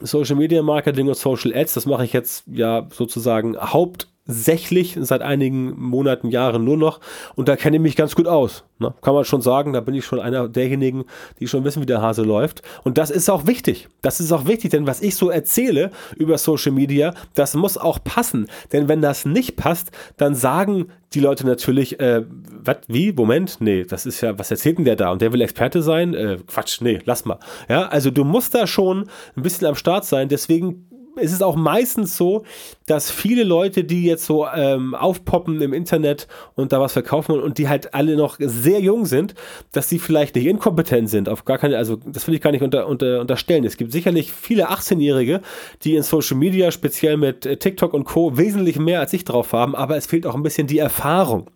Social 0.00 0.36
Media 0.36 0.62
Marketing 0.62 1.08
und 1.08 1.16
Social 1.16 1.52
Ads, 1.54 1.74
das 1.74 1.86
mache 1.86 2.04
ich 2.04 2.12
jetzt 2.12 2.44
ja 2.46 2.86
sozusagen 2.92 3.56
Haupt 3.56 4.08
sächlich 4.28 4.96
seit 5.00 5.22
einigen 5.22 5.80
Monaten, 5.80 6.28
Jahren 6.28 6.62
nur 6.62 6.76
noch 6.76 7.00
und 7.34 7.48
da 7.48 7.56
kenne 7.56 7.78
ich 7.78 7.82
mich 7.82 7.96
ganz 7.96 8.14
gut 8.14 8.28
aus. 8.28 8.62
Ne? 8.78 8.94
Kann 9.00 9.14
man 9.14 9.24
schon 9.24 9.40
sagen, 9.40 9.72
da 9.72 9.80
bin 9.80 9.94
ich 9.94 10.04
schon 10.04 10.20
einer 10.20 10.48
derjenigen, 10.48 11.04
die 11.40 11.48
schon 11.48 11.64
wissen, 11.64 11.82
wie 11.82 11.86
der 11.86 12.02
Hase 12.02 12.22
läuft. 12.22 12.62
Und 12.84 12.98
das 12.98 13.10
ist 13.10 13.28
auch 13.28 13.46
wichtig. 13.46 13.88
Das 14.02 14.20
ist 14.20 14.30
auch 14.30 14.46
wichtig, 14.46 14.70
denn 14.70 14.86
was 14.86 15.00
ich 15.00 15.16
so 15.16 15.30
erzähle 15.30 15.90
über 16.16 16.38
Social 16.38 16.72
Media, 16.72 17.14
das 17.34 17.54
muss 17.54 17.78
auch 17.78 18.04
passen. 18.04 18.48
Denn 18.72 18.86
wenn 18.86 19.00
das 19.00 19.24
nicht 19.24 19.56
passt, 19.56 19.90
dann 20.18 20.34
sagen 20.34 20.86
die 21.14 21.20
Leute 21.20 21.46
natürlich, 21.46 21.98
äh, 22.00 22.22
was, 22.62 22.76
wie, 22.86 23.12
Moment, 23.12 23.56
nee, 23.60 23.84
das 23.84 24.04
ist 24.04 24.20
ja, 24.20 24.38
was 24.38 24.50
erzählt 24.50 24.78
denn 24.78 24.84
der 24.84 24.96
da? 24.96 25.10
Und 25.10 25.22
der 25.22 25.32
will 25.32 25.40
Experte 25.40 25.82
sein? 25.82 26.12
Äh, 26.12 26.38
Quatsch, 26.46 26.82
nee, 26.82 27.00
lass 27.04 27.24
mal. 27.24 27.38
Ja, 27.68 27.88
also 27.88 28.10
du 28.10 28.24
musst 28.24 28.54
da 28.54 28.66
schon 28.66 29.08
ein 29.34 29.42
bisschen 29.42 29.66
am 29.66 29.74
Start 29.74 30.04
sein, 30.04 30.28
deswegen 30.28 30.86
es 31.18 31.32
ist 31.32 31.42
auch 31.42 31.56
meistens 31.56 32.16
so, 32.16 32.44
dass 32.86 33.10
viele 33.10 33.44
Leute, 33.44 33.84
die 33.84 34.04
jetzt 34.04 34.24
so 34.24 34.46
ähm, 34.46 34.94
aufpoppen 34.94 35.60
im 35.60 35.72
Internet 35.72 36.26
und 36.54 36.72
da 36.72 36.80
was 36.80 36.92
verkaufen 36.92 37.40
und 37.40 37.58
die 37.58 37.68
halt 37.68 37.94
alle 37.94 38.16
noch 38.16 38.36
sehr 38.38 38.80
jung 38.80 39.06
sind, 39.06 39.34
dass 39.72 39.88
die 39.88 39.98
vielleicht 39.98 40.34
nicht 40.34 40.46
inkompetent 40.46 41.10
sind. 41.10 41.28
Auf 41.28 41.44
gar 41.44 41.58
keine, 41.58 41.76
also 41.76 41.96
das 41.96 42.26
will 42.26 42.34
ich 42.34 42.40
gar 42.40 42.50
nicht 42.50 42.62
unter, 42.62 42.86
unter, 42.86 43.20
unterstellen. 43.20 43.64
Es 43.64 43.76
gibt 43.76 43.92
sicherlich 43.92 44.32
viele 44.32 44.70
18-Jährige, 44.70 45.42
die 45.82 45.96
in 45.96 46.02
Social 46.02 46.36
Media, 46.36 46.70
speziell 46.70 47.16
mit 47.16 47.46
äh, 47.46 47.56
TikTok 47.56 47.92
und 47.94 48.04
Co., 48.04 48.36
wesentlich 48.36 48.78
mehr 48.78 49.00
als 49.00 49.12
ich 49.12 49.24
drauf 49.24 49.52
haben, 49.52 49.74
aber 49.74 49.96
es 49.96 50.06
fehlt 50.06 50.26
auch 50.26 50.34
ein 50.34 50.42
bisschen 50.42 50.66
die 50.66 50.78
Erfahrung. 50.78 51.48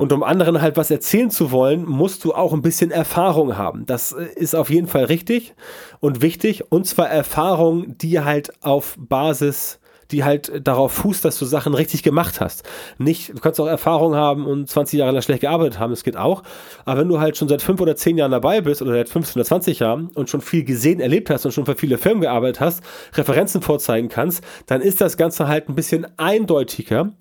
Und 0.00 0.14
um 0.14 0.22
anderen 0.22 0.62
halt 0.62 0.78
was 0.78 0.90
erzählen 0.90 1.30
zu 1.30 1.50
wollen, 1.50 1.84
musst 1.84 2.24
du 2.24 2.32
auch 2.32 2.54
ein 2.54 2.62
bisschen 2.62 2.90
Erfahrung 2.90 3.58
haben. 3.58 3.84
Das 3.84 4.12
äh, 4.12 4.28
ist 4.34 4.54
auf 4.54 4.70
jeden 4.70 4.86
Fall 4.86 5.04
richtig 5.04 5.52
und 6.00 6.22
wichtig. 6.22 6.72
Und 6.72 6.86
zwar 6.86 7.10
Erfahrung, 7.10 7.98
die 7.98 8.18
halt 8.20 8.50
auf 8.64 8.96
Basis 8.98 9.78
die 10.12 10.24
halt 10.24 10.66
darauf 10.66 10.92
fußt, 10.92 11.24
dass 11.24 11.38
du 11.38 11.44
Sachen 11.44 11.74
richtig 11.74 12.02
gemacht 12.02 12.40
hast. 12.40 12.62
Nicht, 12.98 13.30
du 13.30 13.40
kannst 13.40 13.60
auch 13.60 13.66
Erfahrung 13.66 14.14
haben 14.14 14.46
und 14.46 14.68
20 14.68 14.98
Jahre 14.98 15.12
lang 15.12 15.22
schlecht 15.22 15.42
gearbeitet 15.42 15.78
haben, 15.78 15.90
das 15.90 16.04
geht 16.04 16.16
auch. 16.16 16.42
Aber 16.84 17.00
wenn 17.00 17.08
du 17.08 17.20
halt 17.20 17.36
schon 17.36 17.48
seit 17.48 17.62
5 17.62 17.80
oder 17.80 17.96
10 17.96 18.18
Jahren 18.18 18.30
dabei 18.30 18.60
bist 18.60 18.82
oder 18.82 18.92
seit 18.92 19.08
15 19.08 19.40
oder 19.40 19.46
20 19.46 19.78
Jahren 19.78 20.08
und 20.14 20.30
schon 20.30 20.40
viel 20.40 20.64
gesehen, 20.64 21.00
erlebt 21.00 21.30
hast 21.30 21.44
und 21.44 21.52
schon 21.52 21.66
für 21.66 21.74
viele 21.74 21.98
Firmen 21.98 22.22
gearbeitet 22.22 22.60
hast, 22.60 22.82
Referenzen 23.14 23.62
vorzeigen 23.62 24.08
kannst, 24.08 24.42
dann 24.66 24.80
ist 24.80 25.00
das 25.00 25.16
Ganze 25.16 25.48
halt 25.48 25.68
ein 25.68 25.74
bisschen 25.74 26.06
eindeutiger 26.18 27.12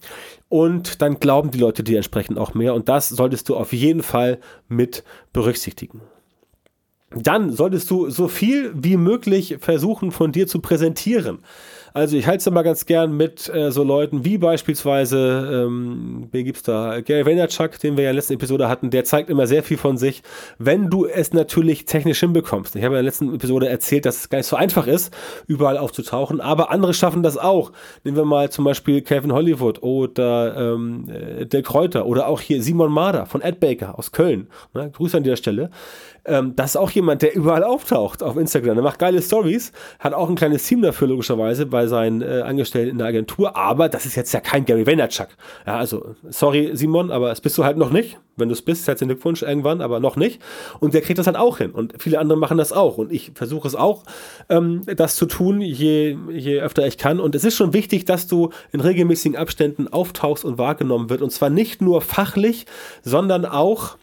und 0.50 1.01
dann 1.01 1.19
glauben 1.19 1.51
die 1.51 1.60
Leute 1.60 1.84
dir 1.84 1.98
entsprechend 1.98 2.38
auch 2.38 2.53
mehr 2.53 2.74
und 2.74 2.89
das 2.89 3.10
solltest 3.10 3.50
du 3.50 3.55
auf 3.55 3.74
jeden 3.74 4.03
Fall 4.03 4.39
mit 4.67 5.03
berücksichtigen. 5.31 6.01
Dann 7.12 7.51
solltest 7.51 7.89
du 7.89 8.10
so 8.10 8.27
viel 8.27 8.72
wie 8.75 8.98
möglich 8.98 9.58
versuchen 9.60 10.12
von 10.12 10.31
dir 10.31 10.48
zu 10.48 10.60
präsentieren. 10.60 11.39
Also 11.93 12.17
ich 12.17 12.27
halte 12.27 12.39
es 12.39 12.48
immer 12.48 12.63
ganz 12.63 12.86
gern 12.86 13.15
mit 13.15 13.50
äh, 13.53 13.72
so 13.72 13.84
Leuten 13.84 14.25
wie 14.25 14.38
beispielsweise, 14.38 15.65
ähm, 15.65 16.27
wen 16.31 16.46
gibt's 16.46 16.63
da? 16.63 17.01
Gary 17.01 17.25
Vaynerchuk, 17.25 17.79
den 17.79 17.98
wir 17.98 18.03
ja 18.05 18.10
in 18.10 18.15
der 18.15 18.22
letzten 18.22 18.34
Episode 18.34 18.69
hatten, 18.69 18.89
der 18.89 19.05
zeigt 19.05 19.29
immer 19.29 19.48
sehr 19.48 19.63
viel 19.63 19.77
von 19.77 19.98
sich, 19.98 20.22
wenn 20.58 20.89
du 20.89 21.05
es 21.05 21.34
natürlich 21.34 21.86
technisch 21.86 22.19
hinbekommst. 22.19 22.75
Ich 22.75 22.84
habe 22.84 22.96
in 22.96 22.98
der 22.98 23.03
letzten 23.03 23.34
Episode 23.34 23.69
erzählt, 23.69 24.05
dass 24.05 24.17
es 24.17 24.29
gar 24.29 24.38
nicht 24.39 24.48
so 24.48 24.55
einfach 24.55 24.88
ist, 24.88 25.15
überall 25.48 25.77
aufzutauchen, 25.77 26.41
aber 26.41 26.72
andere 26.72 26.93
schaffen 26.93 27.24
das 27.24 27.38
auch. 27.38 27.72
Nehmen 28.03 28.17
wir 28.17 28.25
mal 28.25 28.50
zum 28.50 28.65
Beispiel 28.65 29.01
Kevin 29.01 29.34
Hollywood 29.34 29.81
oder 29.81 30.74
ähm, 30.74 31.05
äh, 31.10 31.46
Dirk 31.46 31.65
Kräuter 31.65 32.05
oder 32.05 32.27
auch 32.27 32.41
hier 32.41 32.62
Simon 32.62 32.91
Marder 32.91 33.25
von 33.25 33.41
Ed 33.41 33.60
Baker 33.60 33.98
aus 33.98 34.12
Köln. 34.12 34.48
Ne? 34.74 34.91
Grüße 34.91 35.17
an 35.17 35.24
dieser 35.24 35.38
Stelle. 35.38 35.69
Ähm, 36.25 36.55
das 36.55 36.72
ist 36.72 36.75
auch 36.77 36.91
jemand, 36.91 37.22
der 37.22 37.36
überall 37.36 37.63
auftaucht 37.63 38.24
auf 38.24 38.38
Instagram. 38.38 38.75
Der 38.75 38.84
macht 38.84 39.00
geile 39.00 39.22
Stories, 39.22 39.72
hat 40.00 40.13
auch 40.13 40.29
ein 40.29 40.36
kleines 40.36 40.65
Team 40.65 40.81
dafür, 40.81 41.08
logischerweise, 41.08 41.72
bei 41.79 41.88
seinen 41.88 42.21
äh, 42.21 42.41
Angestellten 42.41 42.89
in 42.91 42.98
der 42.98 43.07
Agentur. 43.07 43.55
Aber 43.55 43.88
das 43.88 44.05
ist 44.05 44.15
jetzt 44.15 44.33
ja 44.33 44.41
kein 44.41 44.65
Gary 44.65 44.86
Vaynerchuk. 44.86 45.29
Ja, 45.65 45.77
also, 45.77 46.13
sorry, 46.27 46.71
Simon, 46.74 47.09
aber 47.09 47.29
das 47.29 47.39
bist 47.39 47.57
du 47.57 47.63
halt 47.63 47.77
noch 47.77 47.89
nicht. 47.89 48.17
Wenn 48.36 48.50
du 48.50 48.53
es 48.53 48.62
bist, 48.62 48.86
herzlichen 48.86 49.07
Glückwunsch 49.07 49.43
irgendwann, 49.43 49.79
aber 49.79 50.01
noch 50.01 50.17
nicht. 50.17 50.41
Und 50.81 50.93
der 50.93 51.00
kriegt 51.00 51.19
das 51.19 51.25
halt 51.25 51.38
auch 51.38 51.59
hin. 51.59 51.71
Und 51.71 51.93
viele 51.98 52.19
andere 52.19 52.38
machen 52.38 52.57
das 52.57 52.74
auch. 52.74 52.98
Und 52.98 53.13
ich 53.13 53.31
versuche 53.33 53.65
es 53.65 53.75
auch, 53.75 54.03
ähm, 54.50 54.81
das 54.98 55.15
zu 55.15 55.25
tun, 55.25 55.62
je, 55.62 56.17
je 56.29 56.59
öfter 56.59 56.86
ich 56.86 56.98
kann. 56.98 57.21
Und 57.21 57.33
es 57.33 57.45
ist 57.45 57.55
schon 57.55 57.71
wichtig, 57.71 58.03
dass 58.03 58.27
du 58.27 58.50
in 58.74 58.81
regelmäßigen 58.81 59.38
Abständen 59.38 59.88
auftauchst 59.88 60.43
und 60.43 60.57
wahrgenommen 60.57 61.09
wird. 61.09 61.21
Und 61.21 61.31
zwar 61.31 61.50
nicht 61.50 61.81
nur 61.81 62.01
fachlich, 62.01 62.65
sondern 63.03 63.45
auch 63.45 63.95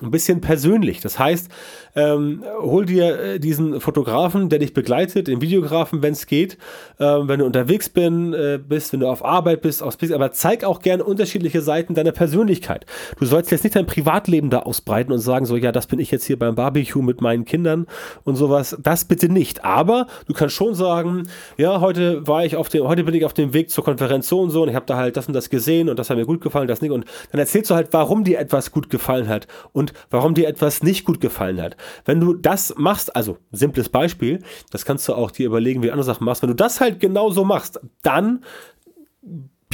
ein 0.00 0.12
bisschen 0.12 0.40
persönlich. 0.40 1.00
Das 1.00 1.18
heißt, 1.18 1.50
ähm, 1.94 2.42
hol 2.60 2.86
dir 2.86 3.18
äh, 3.18 3.40
diesen 3.40 3.80
Fotografen, 3.80 4.48
der 4.48 4.58
dich 4.58 4.74
begleitet, 4.74 5.28
den 5.28 5.40
Videografen, 5.40 6.02
wenn 6.02 6.12
es 6.12 6.26
geht, 6.26 6.58
ähm, 6.98 7.28
wenn 7.28 7.38
du 7.38 7.46
unterwegs 7.46 7.88
bin, 7.88 8.32
äh, 8.32 8.58
bist, 8.58 8.92
wenn 8.92 9.00
du 9.00 9.08
auf 9.08 9.24
Arbeit 9.24 9.62
bist, 9.62 9.82
aus, 9.82 9.96
aber 10.12 10.32
zeig 10.32 10.64
auch 10.64 10.80
gerne 10.80 11.04
unterschiedliche 11.04 11.60
Seiten 11.60 11.94
deiner 11.94 12.12
Persönlichkeit. 12.12 12.86
Du 13.18 13.26
sollst 13.26 13.50
jetzt 13.50 13.64
nicht 13.64 13.76
dein 13.76 13.86
Privatleben 13.86 14.50
da 14.50 14.60
ausbreiten 14.60 15.12
und 15.12 15.20
sagen 15.20 15.46
so, 15.46 15.56
ja, 15.56 15.72
das 15.72 15.86
bin 15.86 15.98
ich 15.98 16.10
jetzt 16.10 16.24
hier 16.24 16.38
beim 16.38 16.54
Barbecue 16.54 17.02
mit 17.02 17.20
meinen 17.20 17.44
Kindern 17.44 17.86
und 18.24 18.36
sowas. 18.36 18.76
Das 18.82 19.04
bitte 19.04 19.28
nicht. 19.28 19.64
Aber 19.64 20.06
du 20.26 20.34
kannst 20.34 20.54
schon 20.54 20.74
sagen, 20.74 21.28
ja, 21.56 21.80
heute 21.80 22.26
war 22.26 22.44
ich 22.44 22.56
auf 22.56 22.68
dem, 22.68 22.86
heute 22.88 23.04
bin 23.04 23.14
ich 23.14 23.24
auf 23.24 23.34
dem 23.34 23.52
Weg 23.52 23.70
zur 23.70 23.84
Konferenz 23.84 24.28
so 24.28 24.40
und 24.40 24.50
so 24.50 24.62
und 24.62 24.68
ich 24.68 24.74
habe 24.74 24.86
da 24.86 24.96
halt 24.96 25.16
das 25.16 25.28
und 25.28 25.34
das 25.34 25.50
gesehen 25.50 25.88
und 25.88 25.98
das 25.98 26.10
hat 26.10 26.16
mir 26.16 26.26
gut 26.26 26.40
gefallen, 26.40 26.68
das 26.68 26.82
nicht. 26.82 26.90
Und 26.90 27.04
dann 27.30 27.38
erzählst 27.38 27.70
du 27.70 27.74
halt, 27.74 27.88
warum 27.92 28.24
dir 28.24 28.38
etwas 28.38 28.72
gut 28.72 28.90
gefallen 28.90 29.28
hat 29.28 29.46
und 29.72 29.92
warum 30.10 30.34
dir 30.34 30.48
etwas 30.48 30.82
nicht 30.82 31.04
gut 31.04 31.20
gefallen 31.20 31.62
hat. 31.62 31.76
Wenn 32.04 32.20
du 32.20 32.34
das 32.34 32.74
machst, 32.76 33.14
also 33.14 33.38
simples 33.52 33.88
Beispiel, 33.88 34.42
das 34.70 34.84
kannst 34.84 35.08
du 35.08 35.14
auch 35.14 35.30
dir 35.30 35.46
überlegen, 35.46 35.82
wie 35.82 35.86
du 35.86 35.92
andere 35.92 36.04
Sachen 36.04 36.24
machst, 36.24 36.42
wenn 36.42 36.50
du 36.50 36.56
das 36.56 36.80
halt 36.80 37.00
genauso 37.00 37.44
machst, 37.44 37.80
dann 38.02 38.44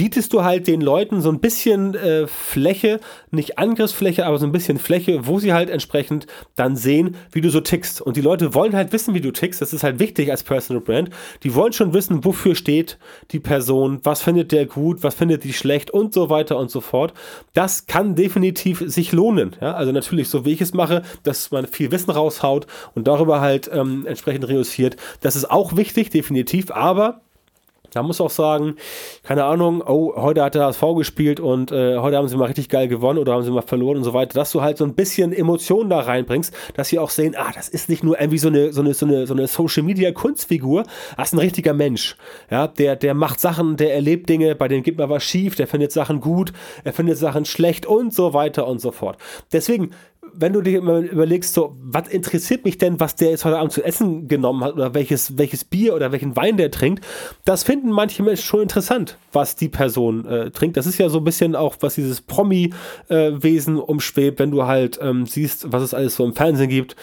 bietest 0.00 0.32
du 0.32 0.42
halt 0.42 0.66
den 0.66 0.80
Leuten 0.80 1.20
so 1.20 1.28
ein 1.28 1.40
bisschen 1.40 1.94
äh, 1.94 2.26
Fläche, 2.26 3.00
nicht 3.30 3.58
Angriffsfläche, 3.58 4.24
aber 4.24 4.38
so 4.38 4.46
ein 4.46 4.50
bisschen 4.52 4.78
Fläche, 4.78 5.26
wo 5.26 5.38
sie 5.38 5.52
halt 5.52 5.68
entsprechend 5.68 6.26
dann 6.56 6.74
sehen, 6.74 7.16
wie 7.32 7.42
du 7.42 7.50
so 7.50 7.60
tickst. 7.60 8.00
Und 8.00 8.16
die 8.16 8.22
Leute 8.22 8.54
wollen 8.54 8.74
halt 8.74 8.94
wissen, 8.94 9.12
wie 9.12 9.20
du 9.20 9.30
tickst. 9.30 9.60
Das 9.60 9.74
ist 9.74 9.82
halt 9.82 9.98
wichtig 9.98 10.30
als 10.30 10.42
Personal 10.42 10.82
Brand. 10.82 11.10
Die 11.42 11.54
wollen 11.54 11.74
schon 11.74 11.92
wissen, 11.92 12.24
wofür 12.24 12.54
steht 12.54 12.96
die 13.32 13.40
Person, 13.40 14.00
was 14.02 14.22
findet 14.22 14.52
der 14.52 14.64
gut, 14.64 15.02
was 15.02 15.16
findet 15.16 15.44
die 15.44 15.52
schlecht 15.52 15.90
und 15.90 16.14
so 16.14 16.30
weiter 16.30 16.56
und 16.56 16.70
so 16.70 16.80
fort. 16.80 17.12
Das 17.52 17.84
kann 17.84 18.14
definitiv 18.14 18.82
sich 18.86 19.12
lohnen. 19.12 19.54
Ja? 19.60 19.74
Also 19.74 19.92
natürlich, 19.92 20.30
so 20.30 20.46
wie 20.46 20.52
ich 20.52 20.62
es 20.62 20.72
mache, 20.72 21.02
dass 21.24 21.50
man 21.50 21.66
viel 21.66 21.90
Wissen 21.90 22.10
raushaut 22.10 22.66
und 22.94 23.06
darüber 23.06 23.42
halt 23.42 23.70
ähm, 23.70 24.06
entsprechend 24.06 24.48
reüssiert. 24.48 24.96
Das 25.20 25.36
ist 25.36 25.50
auch 25.50 25.76
wichtig, 25.76 26.08
definitiv, 26.08 26.70
aber 26.70 27.20
da 27.90 28.02
muss 28.02 28.20
auch 28.20 28.30
sagen, 28.30 28.76
keine 29.22 29.44
Ahnung, 29.44 29.82
oh, 29.86 30.14
heute 30.16 30.42
hat 30.42 30.54
der 30.54 30.64
HSV 30.64 30.82
gespielt 30.96 31.40
und 31.40 31.72
äh, 31.72 31.98
heute 31.98 32.16
haben 32.16 32.28
sie 32.28 32.36
mal 32.36 32.46
richtig 32.46 32.68
geil 32.68 32.88
gewonnen 32.88 33.18
oder 33.18 33.32
haben 33.32 33.42
sie 33.42 33.50
mal 33.50 33.62
verloren 33.62 33.98
und 33.98 34.04
so 34.04 34.14
weiter, 34.14 34.34
dass 34.34 34.52
du 34.52 34.62
halt 34.62 34.78
so 34.78 34.84
ein 34.84 34.94
bisschen 34.94 35.32
Emotionen 35.32 35.90
da 35.90 36.00
reinbringst, 36.00 36.54
dass 36.74 36.88
sie 36.88 36.98
auch 36.98 37.10
sehen, 37.10 37.34
ah, 37.36 37.50
das 37.54 37.68
ist 37.68 37.88
nicht 37.88 38.04
nur 38.04 38.20
irgendwie 38.20 38.38
so 38.38 38.48
eine, 38.48 38.72
so 38.72 38.80
eine, 38.80 38.94
so 38.94 39.06
eine, 39.06 39.26
so 39.26 39.34
eine 39.34 39.46
Social 39.46 39.82
Media 39.82 40.12
Kunstfigur, 40.12 40.84
das 41.16 41.28
ist 41.28 41.32
ein 41.34 41.40
richtiger 41.40 41.74
Mensch. 41.74 42.16
Ja, 42.50 42.66
der, 42.66 42.96
der 42.96 43.14
macht 43.14 43.40
Sachen, 43.40 43.76
der 43.76 43.94
erlebt 43.94 44.28
Dinge, 44.28 44.54
bei 44.54 44.68
dem 44.68 44.82
geht 44.82 44.98
mal 44.98 45.10
was 45.10 45.24
schief, 45.24 45.54
der 45.54 45.66
findet 45.66 45.92
Sachen 45.92 46.20
gut, 46.20 46.52
er 46.84 46.92
findet 46.92 47.18
Sachen 47.18 47.44
schlecht 47.44 47.86
und 47.86 48.14
so 48.14 48.34
weiter 48.34 48.66
und 48.66 48.80
so 48.80 48.92
fort. 48.92 49.18
Deswegen 49.52 49.90
wenn 50.34 50.52
du 50.52 50.62
dir 50.62 50.80
überlegst, 50.80 51.54
so, 51.54 51.76
was 51.80 52.08
interessiert 52.08 52.64
mich 52.64 52.78
denn, 52.78 53.00
was 53.00 53.16
der 53.16 53.30
jetzt 53.30 53.44
heute 53.44 53.58
Abend 53.58 53.72
zu 53.72 53.82
essen 53.82 54.28
genommen 54.28 54.64
hat 54.64 54.74
oder 54.74 54.94
welches, 54.94 55.38
welches 55.38 55.64
Bier 55.64 55.94
oder 55.94 56.12
welchen 56.12 56.36
Wein 56.36 56.56
der 56.56 56.70
trinkt, 56.70 57.04
das 57.44 57.62
finden 57.62 57.90
manche 57.90 58.22
Menschen 58.22 58.44
schon 58.44 58.62
interessant, 58.62 59.16
was 59.32 59.56
die 59.56 59.68
Person 59.68 60.26
äh, 60.26 60.50
trinkt. 60.50 60.76
Das 60.76 60.86
ist 60.86 60.98
ja 60.98 61.08
so 61.08 61.18
ein 61.18 61.24
bisschen 61.24 61.56
auch, 61.56 61.76
was 61.80 61.94
dieses 61.94 62.20
Promi-Wesen 62.20 63.76
äh, 63.76 63.80
umschwebt, 63.80 64.38
wenn 64.38 64.50
du 64.50 64.64
halt 64.66 64.98
ähm, 65.02 65.26
siehst, 65.26 65.72
was 65.72 65.82
es 65.82 65.94
alles 65.94 66.16
so 66.16 66.24
im 66.24 66.34
Fernsehen 66.34 66.70
gibt. 66.70 66.96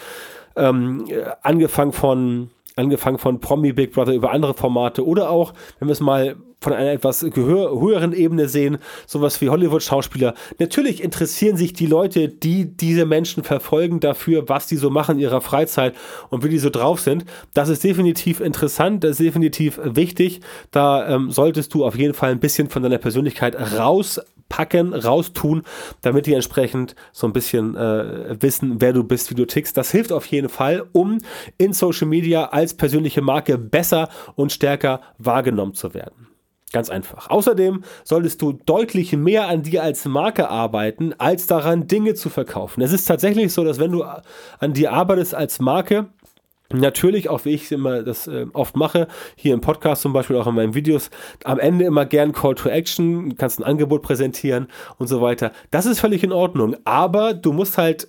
Ähm, 0.56 1.04
äh, 1.08 1.24
angefangen 1.42 1.92
von 1.92 2.50
angefangen 2.78 3.18
von 3.18 3.40
Promi 3.40 3.72
Big 3.72 3.92
Brother 3.92 4.14
über 4.14 4.30
andere 4.30 4.54
Formate 4.54 5.06
oder 5.06 5.30
auch, 5.30 5.52
wenn 5.78 5.88
wir 5.88 5.92
es 5.92 6.00
mal 6.00 6.36
von 6.60 6.72
einer 6.72 6.90
etwas 6.90 7.22
höheren 7.22 8.12
Ebene 8.12 8.48
sehen, 8.48 8.78
sowas 9.06 9.40
wie 9.40 9.48
Hollywood-Schauspieler. 9.48 10.34
Natürlich 10.58 11.02
interessieren 11.02 11.56
sich 11.56 11.72
die 11.72 11.86
Leute, 11.86 12.28
die 12.28 12.64
diese 12.76 13.06
Menschen 13.06 13.44
verfolgen, 13.44 14.00
dafür, 14.00 14.48
was 14.48 14.66
die 14.66 14.76
so 14.76 14.90
machen 14.90 15.16
in 15.16 15.22
ihrer 15.22 15.40
Freizeit 15.40 15.94
und 16.30 16.42
wie 16.42 16.48
die 16.48 16.58
so 16.58 16.70
drauf 16.70 17.00
sind. 17.00 17.24
Das 17.54 17.68
ist 17.68 17.84
definitiv 17.84 18.40
interessant, 18.40 19.04
das 19.04 19.12
ist 19.12 19.20
definitiv 19.20 19.78
wichtig. 19.84 20.40
Da 20.72 21.08
ähm, 21.08 21.30
solltest 21.30 21.74
du 21.74 21.84
auf 21.84 21.96
jeden 21.96 22.14
Fall 22.14 22.32
ein 22.32 22.40
bisschen 22.40 22.68
von 22.68 22.82
deiner 22.82 22.98
Persönlichkeit 22.98 23.54
raus 23.78 24.20
packen, 24.48 24.94
raustun, 24.94 25.62
damit 26.02 26.26
die 26.26 26.34
entsprechend 26.34 26.94
so 27.12 27.26
ein 27.26 27.32
bisschen 27.32 27.76
äh, 27.76 28.36
wissen, 28.40 28.80
wer 28.80 28.92
du 28.92 29.04
bist, 29.04 29.30
wie 29.30 29.34
du 29.34 29.46
tickst. 29.46 29.76
Das 29.76 29.90
hilft 29.90 30.12
auf 30.12 30.26
jeden 30.26 30.48
Fall, 30.48 30.86
um 30.92 31.18
in 31.58 31.72
Social 31.72 32.08
Media 32.08 32.46
als 32.46 32.74
persönliche 32.74 33.22
Marke 33.22 33.58
besser 33.58 34.08
und 34.34 34.52
stärker 34.52 35.00
wahrgenommen 35.18 35.74
zu 35.74 35.94
werden. 35.94 36.28
Ganz 36.72 36.90
einfach. 36.90 37.30
Außerdem 37.30 37.82
solltest 38.04 38.42
du 38.42 38.52
deutlich 38.52 39.14
mehr 39.14 39.48
an 39.48 39.62
dir 39.62 39.82
als 39.82 40.04
Marke 40.04 40.50
arbeiten, 40.50 41.14
als 41.16 41.46
daran 41.46 41.86
Dinge 41.86 42.12
zu 42.12 42.28
verkaufen. 42.28 42.82
Es 42.82 42.92
ist 42.92 43.06
tatsächlich 43.06 43.54
so, 43.54 43.64
dass 43.64 43.78
wenn 43.78 43.92
du 43.92 44.04
an 44.04 44.74
dir 44.74 44.92
arbeitest 44.92 45.34
als 45.34 45.60
Marke, 45.60 46.08
Natürlich, 46.72 47.30
auch 47.30 47.46
wie 47.46 47.54
ich 47.54 47.72
immer 47.72 48.02
das 48.02 48.26
äh, 48.26 48.46
oft 48.52 48.76
mache, 48.76 49.08
hier 49.36 49.54
im 49.54 49.62
Podcast 49.62 50.02
zum 50.02 50.12
Beispiel, 50.12 50.36
auch 50.36 50.46
in 50.46 50.54
meinen 50.54 50.74
Videos, 50.74 51.10
am 51.44 51.58
Ende 51.58 51.86
immer 51.86 52.04
gern 52.04 52.32
Call 52.32 52.54
to 52.54 52.68
Action, 52.68 53.36
kannst 53.36 53.58
ein 53.58 53.64
Angebot 53.64 54.02
präsentieren 54.02 54.68
und 54.98 55.06
so 55.06 55.22
weiter. 55.22 55.52
Das 55.70 55.86
ist 55.86 56.00
völlig 56.00 56.22
in 56.22 56.32
Ordnung, 56.32 56.76
aber 56.84 57.32
du 57.32 57.52
musst 57.52 57.78
halt 57.78 58.08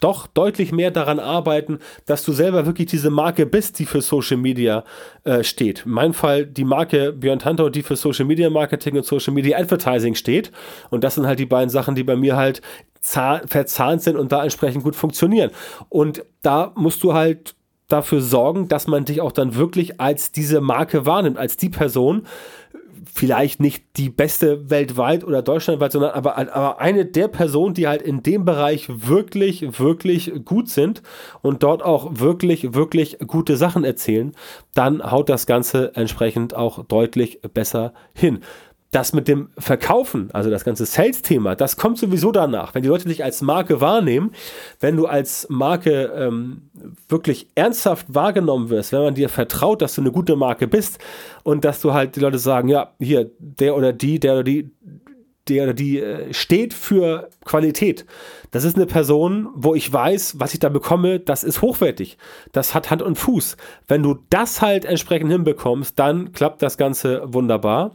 doch 0.00 0.26
deutlich 0.26 0.72
mehr 0.72 0.90
daran 0.90 1.18
arbeiten, 1.18 1.78
dass 2.06 2.24
du 2.24 2.32
selber 2.32 2.66
wirklich 2.66 2.88
diese 2.88 3.10
Marke 3.10 3.44
bist, 3.44 3.78
die 3.78 3.84
für 3.84 4.00
Social 4.00 4.38
Media 4.38 4.84
äh, 5.24 5.44
steht. 5.44 5.84
In 5.84 5.92
meinem 5.92 6.14
Fall 6.14 6.46
die 6.46 6.64
Marke 6.64 7.12
Björn 7.12 7.38
Tantau, 7.38 7.68
die 7.68 7.82
für 7.82 7.96
Social 7.96 8.24
Media 8.24 8.48
Marketing 8.48 8.96
und 8.96 9.04
Social 9.04 9.34
Media 9.34 9.58
Advertising 9.58 10.14
steht. 10.14 10.50
Und 10.88 11.04
das 11.04 11.16
sind 11.16 11.26
halt 11.26 11.38
die 11.38 11.46
beiden 11.46 11.68
Sachen, 11.68 11.94
die 11.94 12.04
bei 12.04 12.16
mir 12.16 12.36
halt 12.36 12.62
verzahnt 13.02 14.02
sind 14.02 14.16
und 14.16 14.32
da 14.32 14.42
entsprechend 14.42 14.84
gut 14.84 14.96
funktionieren. 14.96 15.50
Und 15.88 16.24
da 16.42 16.72
musst 16.76 17.02
du 17.02 17.14
halt 17.14 17.54
dafür 17.92 18.20
sorgen, 18.20 18.68
dass 18.68 18.86
man 18.86 19.04
dich 19.04 19.20
auch 19.20 19.32
dann 19.32 19.54
wirklich 19.54 20.00
als 20.00 20.32
diese 20.32 20.60
Marke 20.60 21.06
wahrnimmt, 21.06 21.38
als 21.38 21.56
die 21.56 21.70
Person, 21.70 22.26
vielleicht 23.12 23.60
nicht 23.60 23.84
die 23.96 24.08
beste 24.08 24.70
weltweit 24.70 25.24
oder 25.24 25.42
deutschlandweit, 25.42 25.92
sondern 25.92 26.12
aber, 26.12 26.36
aber 26.36 26.80
eine 26.80 27.04
der 27.04 27.28
Personen, 27.28 27.74
die 27.74 27.88
halt 27.88 28.02
in 28.02 28.22
dem 28.22 28.44
Bereich 28.44 28.86
wirklich, 28.88 29.78
wirklich 29.78 30.32
gut 30.44 30.68
sind 30.68 31.02
und 31.42 31.62
dort 31.62 31.82
auch 31.82 32.10
wirklich, 32.18 32.74
wirklich 32.74 33.18
gute 33.26 33.56
Sachen 33.56 33.84
erzählen, 33.84 34.32
dann 34.74 35.02
haut 35.10 35.28
das 35.28 35.46
Ganze 35.46 35.94
entsprechend 35.94 36.54
auch 36.54 36.84
deutlich 36.84 37.40
besser 37.54 37.92
hin. 38.14 38.40
Das 38.90 39.12
mit 39.12 39.28
dem 39.28 39.50
Verkaufen, 39.56 40.30
also 40.32 40.50
das 40.50 40.64
ganze 40.64 40.84
Sales-Thema, 40.84 41.54
das 41.54 41.76
kommt 41.76 41.98
sowieso 41.98 42.32
danach. 42.32 42.74
Wenn 42.74 42.82
die 42.82 42.88
Leute 42.88 43.08
dich 43.08 43.22
als 43.22 43.40
Marke 43.40 43.80
wahrnehmen, 43.80 44.32
wenn 44.80 44.96
du 44.96 45.06
als 45.06 45.46
Marke 45.48 46.12
ähm, 46.16 46.62
wirklich 47.08 47.46
ernsthaft 47.54 48.06
wahrgenommen 48.08 48.68
wirst, 48.68 48.92
wenn 48.92 49.02
man 49.02 49.14
dir 49.14 49.28
vertraut, 49.28 49.80
dass 49.80 49.94
du 49.94 50.00
eine 50.00 50.10
gute 50.10 50.34
Marke 50.34 50.66
bist 50.66 50.98
und 51.44 51.64
dass 51.64 51.80
du 51.80 51.92
halt 51.92 52.16
die 52.16 52.20
Leute 52.20 52.38
sagen, 52.38 52.68
ja, 52.68 52.92
hier, 52.98 53.30
der 53.38 53.76
oder 53.76 53.92
die, 53.92 54.18
der 54.18 54.32
oder 54.32 54.42
die, 54.42 54.72
der 55.48 55.64
oder 55.64 55.74
die 55.74 56.00
äh, 56.00 56.34
steht 56.34 56.74
für 56.74 57.28
Qualität. 57.44 58.06
Das 58.50 58.64
ist 58.64 58.74
eine 58.74 58.86
Person, 58.86 59.50
wo 59.54 59.76
ich 59.76 59.92
weiß, 59.92 60.40
was 60.40 60.52
ich 60.52 60.58
da 60.58 60.68
bekomme, 60.68 61.20
das 61.20 61.44
ist 61.44 61.62
hochwertig. 61.62 62.18
Das 62.50 62.74
hat 62.74 62.90
Hand 62.90 63.02
und 63.02 63.16
Fuß. 63.16 63.56
Wenn 63.86 64.02
du 64.02 64.18
das 64.30 64.60
halt 64.60 64.84
entsprechend 64.84 65.30
hinbekommst, 65.30 65.96
dann 65.96 66.32
klappt 66.32 66.60
das 66.62 66.76
Ganze 66.76 67.22
wunderbar. 67.26 67.92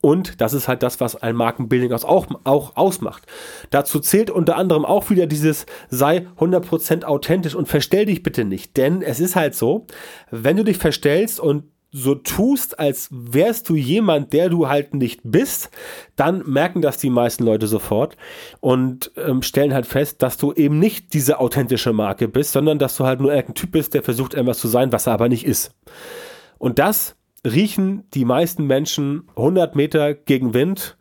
Und 0.00 0.40
das 0.40 0.52
ist 0.52 0.68
halt 0.68 0.82
das, 0.82 1.00
was 1.00 1.20
ein 1.20 1.36
Markenbuilding 1.36 1.92
auch, 1.92 2.26
auch 2.44 2.76
ausmacht. 2.76 3.26
Dazu 3.70 4.00
zählt 4.00 4.30
unter 4.30 4.56
anderem 4.56 4.84
auch 4.84 5.10
wieder 5.10 5.26
dieses 5.26 5.66
sei 5.88 6.26
100% 6.38 7.04
authentisch 7.04 7.54
und 7.54 7.68
verstell 7.68 8.06
dich 8.06 8.22
bitte 8.22 8.44
nicht. 8.44 8.76
Denn 8.76 9.02
es 9.02 9.20
ist 9.20 9.36
halt 9.36 9.54
so, 9.54 9.86
wenn 10.30 10.56
du 10.56 10.64
dich 10.64 10.78
verstellst 10.78 11.40
und 11.40 11.64
so 11.92 12.14
tust, 12.14 12.78
als 12.78 13.08
wärst 13.10 13.68
du 13.68 13.74
jemand, 13.74 14.32
der 14.32 14.48
du 14.48 14.68
halt 14.68 14.94
nicht 14.94 15.20
bist, 15.24 15.70
dann 16.14 16.48
merken 16.48 16.82
das 16.82 16.98
die 16.98 17.10
meisten 17.10 17.44
Leute 17.44 17.66
sofort 17.66 18.16
und 18.60 19.10
ähm, 19.16 19.42
stellen 19.42 19.74
halt 19.74 19.86
fest, 19.86 20.22
dass 20.22 20.36
du 20.36 20.52
eben 20.52 20.78
nicht 20.78 21.12
diese 21.14 21.40
authentische 21.40 21.92
Marke 21.92 22.28
bist, 22.28 22.52
sondern 22.52 22.78
dass 22.78 22.96
du 22.96 23.04
halt 23.04 23.20
nur 23.20 23.32
irgendein 23.32 23.54
Typ 23.54 23.72
bist, 23.72 23.94
der 23.94 24.04
versucht, 24.04 24.34
etwas 24.34 24.58
zu 24.58 24.68
sein, 24.68 24.92
was 24.92 25.08
er 25.08 25.14
aber 25.14 25.28
nicht 25.28 25.44
ist. 25.44 25.74
Und 26.58 26.78
das 26.78 27.16
riechen 27.44 28.04
die 28.14 28.24
meisten 28.24 28.66
Menschen 28.66 29.28
100 29.36 29.76
Meter 29.76 30.14
gegen 30.14 30.54
Wind, 30.54 30.96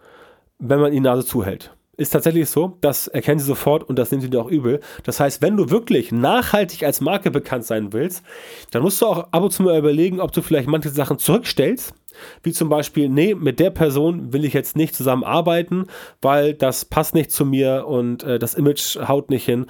wenn 0.57 0.79
man 0.79 0.91
die 0.91 0.99
Nase 0.99 1.25
zuhält. 1.25 1.75
Ist 1.97 2.11
tatsächlich 2.11 2.49
so, 2.49 2.77
das 2.79 3.09
erkennen 3.09 3.39
sie 3.39 3.45
sofort 3.45 3.83
und 3.83 3.99
das 3.99 4.09
nehmen 4.09 4.21
sie 4.21 4.29
dir 4.29 4.39
auch 4.39 4.49
übel. 4.49 4.79
Das 5.03 5.19
heißt, 5.19 5.41
wenn 5.41 5.57
du 5.57 5.69
wirklich 5.69 6.13
nachhaltig 6.13 6.83
als 6.83 7.01
Marke 7.01 7.29
bekannt 7.29 7.65
sein 7.65 7.91
willst, 7.91 8.23
dann 8.71 8.83
musst 8.83 9.01
du 9.01 9.05
auch 9.05 9.27
ab 9.31 9.43
und 9.43 9.51
zu 9.51 9.63
mal 9.63 9.77
überlegen, 9.77 10.21
ob 10.21 10.31
du 10.31 10.41
vielleicht 10.41 10.69
manche 10.69 10.89
Sachen 10.89 11.19
zurückstellst 11.19 11.93
wie 12.43 12.51
zum 12.51 12.69
Beispiel, 12.69 13.09
nee, 13.09 13.35
mit 13.35 13.59
der 13.59 13.69
Person 13.69 14.33
will 14.33 14.45
ich 14.45 14.53
jetzt 14.53 14.75
nicht 14.75 14.95
zusammenarbeiten, 14.95 15.85
weil 16.21 16.53
das 16.53 16.85
passt 16.85 17.13
nicht 17.13 17.31
zu 17.31 17.45
mir 17.45 17.85
und 17.87 18.23
äh, 18.23 18.39
das 18.39 18.53
Image 18.53 18.97
haut 19.07 19.29
nicht 19.29 19.45
hin. 19.45 19.65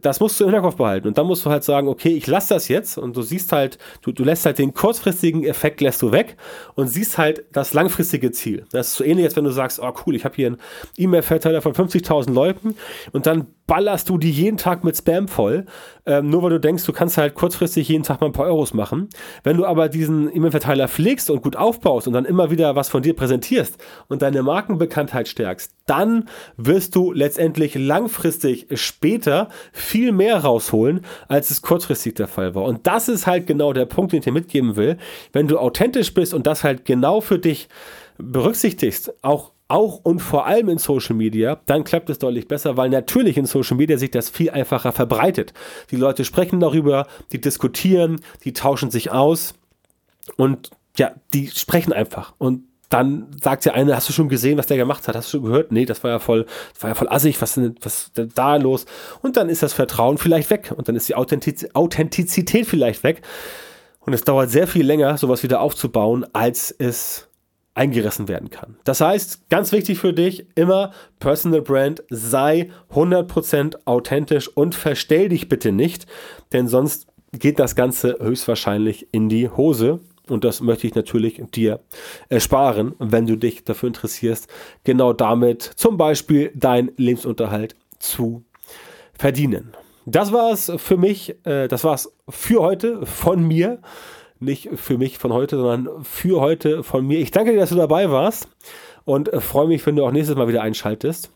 Das 0.00 0.20
musst 0.20 0.38
du 0.38 0.44
im 0.44 0.50
Hinterkopf 0.50 0.76
behalten. 0.76 1.08
Und 1.08 1.18
dann 1.18 1.26
musst 1.26 1.44
du 1.44 1.50
halt 1.50 1.64
sagen, 1.64 1.88
okay, 1.88 2.10
ich 2.10 2.26
lasse 2.26 2.54
das 2.54 2.68
jetzt 2.68 2.98
und 2.98 3.16
du 3.16 3.22
siehst 3.22 3.52
halt, 3.52 3.78
du, 4.02 4.12
du 4.12 4.24
lässt 4.24 4.46
halt 4.46 4.58
den 4.58 4.74
kurzfristigen 4.74 5.44
Effekt 5.44 5.80
lässt 5.80 6.02
du 6.02 6.12
weg 6.12 6.36
und 6.74 6.88
siehst 6.88 7.18
halt 7.18 7.44
das 7.52 7.72
langfristige 7.74 8.30
Ziel. 8.32 8.66
Das 8.70 8.88
ist 8.88 8.96
so 8.96 9.04
ähnlich, 9.04 9.24
als 9.26 9.36
wenn 9.36 9.44
du 9.44 9.50
sagst, 9.50 9.80
oh 9.80 9.92
cool, 10.06 10.14
ich 10.14 10.24
habe 10.24 10.34
hier 10.34 10.48
einen 10.48 10.58
E-Mail-Verteiler 10.96 11.62
von 11.62 11.72
50.000 11.72 12.32
Leuten 12.32 12.76
und 13.12 13.26
dann 13.26 13.46
ballerst 13.66 14.08
du 14.08 14.18
die 14.18 14.30
jeden 14.30 14.58
Tag 14.58 14.84
mit 14.84 14.96
Spam 14.96 15.28
voll, 15.28 15.64
ähm, 16.06 16.28
nur 16.28 16.42
weil 16.42 16.50
du 16.50 16.60
denkst, 16.60 16.84
du 16.84 16.92
kannst 16.92 17.16
halt 17.16 17.34
kurzfristig 17.34 17.88
jeden 17.88 18.04
Tag 18.04 18.20
mal 18.20 18.26
ein 18.26 18.32
paar 18.32 18.46
Euros 18.46 18.74
machen. 18.74 19.08
Wenn 19.42 19.56
du 19.56 19.64
aber 19.64 19.88
diesen 19.88 20.34
E-Mail-Verteiler 20.34 20.88
pflegst 20.88 21.30
und 21.30 21.42
gut 21.42 21.56
aufbaust 21.56 22.06
und 22.06 22.12
dann 22.12 22.26
immer 22.26 22.50
wieder 22.50 22.76
was 22.76 22.88
von 22.88 23.02
dir 23.02 23.14
präsentierst 23.14 23.78
und 24.08 24.22
deine 24.22 24.42
Markenbekanntheit 24.42 25.28
stärkst, 25.28 25.72
dann 25.86 26.28
wirst 26.56 26.94
du 26.94 27.12
letztendlich 27.12 27.74
langfristig 27.74 28.66
später 28.74 29.48
viel 29.76 30.12
mehr 30.12 30.38
rausholen, 30.38 31.04
als 31.26 31.50
es 31.50 31.60
kurzfristig 31.60 32.14
der 32.14 32.28
Fall 32.28 32.54
war. 32.54 32.62
Und 32.62 32.86
das 32.86 33.08
ist 33.08 33.26
halt 33.26 33.48
genau 33.48 33.72
der 33.72 33.86
Punkt, 33.86 34.12
den 34.12 34.18
ich 34.18 34.24
dir 34.24 34.32
mitgeben 34.32 34.76
will. 34.76 34.96
Wenn 35.32 35.48
du 35.48 35.58
authentisch 35.58 36.14
bist 36.14 36.32
und 36.32 36.46
das 36.46 36.62
halt 36.62 36.84
genau 36.84 37.20
für 37.20 37.40
dich 37.40 37.68
berücksichtigst, 38.16 39.12
auch 39.22 39.50
auch 39.66 40.00
und 40.04 40.20
vor 40.20 40.46
allem 40.46 40.68
in 40.68 40.78
Social 40.78 41.16
Media, 41.16 41.58
dann 41.66 41.84
klappt 41.84 42.10
es 42.10 42.18
deutlich 42.18 42.46
besser, 42.46 42.76
weil 42.76 42.90
natürlich 42.90 43.38
in 43.38 43.46
Social 43.46 43.78
Media 43.78 43.96
sich 43.96 44.10
das 44.10 44.28
viel 44.28 44.50
einfacher 44.50 44.92
verbreitet. 44.92 45.54
Die 45.90 45.96
Leute 45.96 46.24
sprechen 46.24 46.60
darüber, 46.60 47.06
die 47.32 47.40
diskutieren, 47.40 48.20
die 48.44 48.52
tauschen 48.52 48.90
sich 48.90 49.10
aus 49.10 49.54
und 50.36 50.70
ja, 50.98 51.14
die 51.32 51.48
sprechen 51.48 51.94
einfach. 51.94 52.34
Und 52.38 52.64
dann 52.94 53.26
sagt 53.42 53.64
der 53.64 53.74
eine, 53.74 53.96
hast 53.96 54.08
du 54.08 54.12
schon 54.12 54.28
gesehen, 54.28 54.56
was 54.56 54.66
der 54.66 54.76
gemacht 54.76 55.08
hat? 55.08 55.16
Hast 55.16 55.26
du 55.26 55.38
schon 55.38 55.46
gehört? 55.46 55.72
Nee, 55.72 55.84
das 55.84 56.04
war 56.04 56.12
ja 56.12 56.18
voll, 56.20 56.46
das 56.72 56.82
war 56.82 56.90
ja 56.90 56.94
voll 56.94 57.08
assig, 57.08 57.42
was 57.42 57.56
ist 57.56 57.84
was 57.84 58.12
denn 58.12 58.30
da 58.36 58.54
los? 58.54 58.86
Und 59.20 59.36
dann 59.36 59.48
ist 59.48 59.64
das 59.64 59.72
Vertrauen 59.72 60.16
vielleicht 60.16 60.48
weg 60.50 60.72
und 60.76 60.86
dann 60.86 60.94
ist 60.94 61.08
die 61.08 61.16
Authentiz 61.16 61.66
Authentizität 61.74 62.66
vielleicht 62.68 63.02
weg. 63.02 63.22
Und 63.98 64.12
es 64.12 64.22
dauert 64.22 64.50
sehr 64.50 64.68
viel 64.68 64.86
länger, 64.86 65.18
sowas 65.18 65.42
wieder 65.42 65.60
aufzubauen, 65.60 66.24
als 66.34 66.70
es 66.70 67.26
eingerissen 67.74 68.28
werden 68.28 68.50
kann. 68.50 68.76
Das 68.84 69.00
heißt, 69.00 69.50
ganz 69.50 69.72
wichtig 69.72 69.98
für 69.98 70.12
dich, 70.12 70.46
immer 70.54 70.92
Personal 71.18 71.62
Brand, 71.62 72.04
sei 72.10 72.70
100% 72.92 73.74
authentisch 73.86 74.46
und 74.46 74.76
verstell 74.76 75.30
dich 75.30 75.48
bitte 75.48 75.72
nicht, 75.72 76.06
denn 76.52 76.68
sonst 76.68 77.08
geht 77.32 77.58
das 77.58 77.74
Ganze 77.74 78.18
höchstwahrscheinlich 78.20 79.08
in 79.10 79.28
die 79.28 79.48
Hose. 79.48 79.98
Und 80.28 80.44
das 80.44 80.60
möchte 80.60 80.86
ich 80.86 80.94
natürlich 80.94 81.42
dir 81.54 81.80
ersparen, 82.28 82.94
wenn 82.98 83.26
du 83.26 83.36
dich 83.36 83.64
dafür 83.64 83.88
interessierst, 83.88 84.48
genau 84.84 85.12
damit 85.12 85.62
zum 85.62 85.96
Beispiel 85.96 86.50
deinen 86.54 86.92
Lebensunterhalt 86.96 87.74
zu 87.98 88.44
verdienen. 89.12 89.74
Das 90.06 90.32
war 90.32 90.52
es 90.52 90.72
für 90.76 90.96
mich, 90.96 91.36
äh, 91.44 91.68
das 91.68 91.84
war 91.84 91.94
es 91.94 92.12
für 92.28 92.60
heute 92.60 93.06
von 93.06 93.46
mir 93.46 93.80
nicht 94.40 94.68
für 94.74 94.98
mich 94.98 95.18
von 95.18 95.32
heute, 95.32 95.56
sondern 95.56 96.04
für 96.04 96.40
heute 96.40 96.82
von 96.82 97.06
mir. 97.06 97.18
Ich 97.18 97.30
danke 97.30 97.52
dir, 97.52 97.60
dass 97.60 97.70
du 97.70 97.76
dabei 97.76 98.10
warst 98.10 98.48
und 99.04 99.32
äh, 99.32 99.40
freue 99.40 99.68
mich, 99.68 99.84
wenn 99.86 99.96
du 99.96 100.04
auch 100.04 100.10
nächstes 100.10 100.36
Mal 100.36 100.48
wieder 100.48 100.62
einschaltest. 100.62 101.30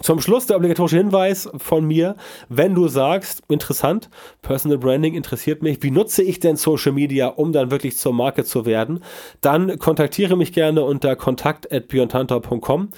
Zum 0.00 0.20
Schluss 0.20 0.46
der 0.46 0.56
obligatorische 0.56 0.96
Hinweis 0.96 1.50
von 1.58 1.84
mir, 1.86 2.16
wenn 2.48 2.74
du 2.74 2.88
sagst, 2.88 3.42
interessant, 3.48 4.08
Personal 4.40 4.78
Branding 4.78 5.14
interessiert 5.14 5.62
mich, 5.62 5.82
wie 5.82 5.90
nutze 5.90 6.22
ich 6.22 6.40
denn 6.40 6.56
Social 6.56 6.92
Media, 6.92 7.26
um 7.26 7.52
dann 7.52 7.70
wirklich 7.70 7.98
zur 7.98 8.14
Marke 8.14 8.44
zu 8.44 8.64
werden, 8.64 9.04
dann 9.42 9.78
kontaktiere 9.78 10.36
mich 10.36 10.54
gerne 10.54 10.84
unter 10.84 11.16
kontakt.björntantau.com, 11.16 12.88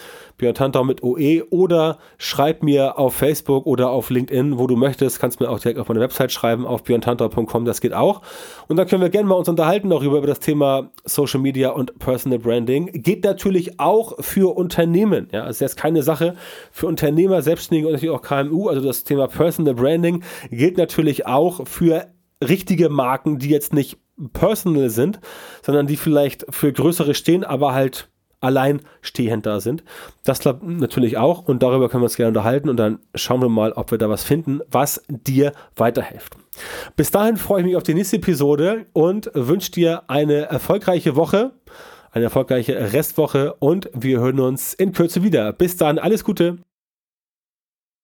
Björn 0.43 0.87
mit 0.87 1.03
OE 1.05 1.45
oder 1.51 1.99
schreib 2.19 2.63
mir 2.63 2.99
auf 2.99 3.15
Facebook 3.15 3.65
oder 3.65 3.91
auf 3.91 4.11
LinkedIn, 4.11 4.59
wo 4.59 4.67
du 4.67 4.77
möchtest, 4.77 5.21
kannst 5.21 5.39
mir 5.39 5.49
auch 5.49 5.61
direkt 5.61 5.79
auf 5.79 5.89
meine 5.89 6.01
Website 6.01 6.33
schreiben, 6.33 6.67
auf 6.67 6.83
björntantau.com, 6.83 7.65
das 7.65 7.81
geht 7.81 7.95
auch. 7.95 8.23
Und 8.67 8.77
dann 8.77 8.89
können 8.89 9.03
wir 9.03 9.09
gerne 9.09 9.29
mal 9.29 9.37
uns 9.37 9.49
unterhalten 9.49 9.91
darüber, 9.91 10.19
über 10.19 10.27
das 10.27 10.41
Thema 10.41 10.91
Social 11.05 11.41
Media 11.41 11.71
und 11.71 11.99
Personal 12.01 12.41
Branding. 12.41 12.91
Geht 12.93 13.23
natürlich 13.25 13.79
auch 13.79 14.15
für 14.21 14.57
Unternehmen, 14.57 15.29
ja, 15.31 15.47
ist 15.47 15.61
jetzt 15.61 15.77
keine 15.77 16.03
Sache 16.03 16.35
für 16.73 16.87
Unternehmer, 16.89 17.41
Selbstständige 17.43 17.87
und 17.87 17.93
natürlich 17.93 18.15
auch 18.15 18.23
KMU. 18.23 18.69
Also 18.69 18.83
das 18.83 19.05
Thema 19.05 19.29
Personal 19.29 19.75
Branding 19.75 20.25
gilt 20.51 20.77
natürlich 20.77 21.27
auch 21.27 21.67
für 21.69 22.09
richtige 22.43 22.89
Marken, 22.89 23.39
die 23.39 23.49
jetzt 23.49 23.73
nicht 23.73 23.99
personal 24.33 24.91
sind, 24.91 25.21
sondern 25.63 25.87
die 25.87 25.97
vielleicht 25.97 26.47
für 26.51 26.73
größere 26.73 27.15
stehen, 27.15 27.45
aber 27.45 27.73
halt 27.73 28.09
allein 28.43 28.81
stehend 29.01 29.47
da 29.47 29.61
sind. 29.61 29.83
Das 30.25 30.41
klappt 30.41 30.63
natürlich 30.63 31.17
auch 31.17 31.49
und 31.49 31.63
darüber 31.63 31.89
können 31.89 32.03
wir 32.03 32.07
uns 32.07 32.17
gerne 32.17 32.29
unterhalten 32.29 32.69
und 32.69 32.77
dann 32.77 32.99
schauen 33.15 33.41
wir 33.41 33.49
mal, 33.49 33.73
ob 33.73 33.91
wir 33.91 33.99
da 33.99 34.09
was 34.09 34.25
finden, 34.25 34.61
was 34.71 35.03
dir 35.09 35.53
weiterhilft. 35.77 36.37
Bis 36.97 37.11
dahin 37.11 37.37
freue 37.37 37.61
ich 37.61 37.67
mich 37.67 37.77
auf 37.77 37.83
die 37.83 37.95
nächste 37.95 38.17
Episode 38.17 38.87
und 38.93 39.31
wünsche 39.35 39.73
dir 39.73 40.03
eine 40.09 40.43
erfolgreiche 40.43 41.17
Woche 41.17 41.53
eine 42.13 42.25
erfolgreiche 42.25 42.93
Restwoche 42.93 43.55
und 43.55 43.91
wir 43.95 44.21
hören 44.21 44.39
uns 44.39 44.75
in 44.75 44.93
Kürze 44.93 45.23
wieder. 45.23 45.53
Bis 45.53 45.77
dann, 45.79 45.99
alles 45.99 46.25
Gute. 46.25 46.59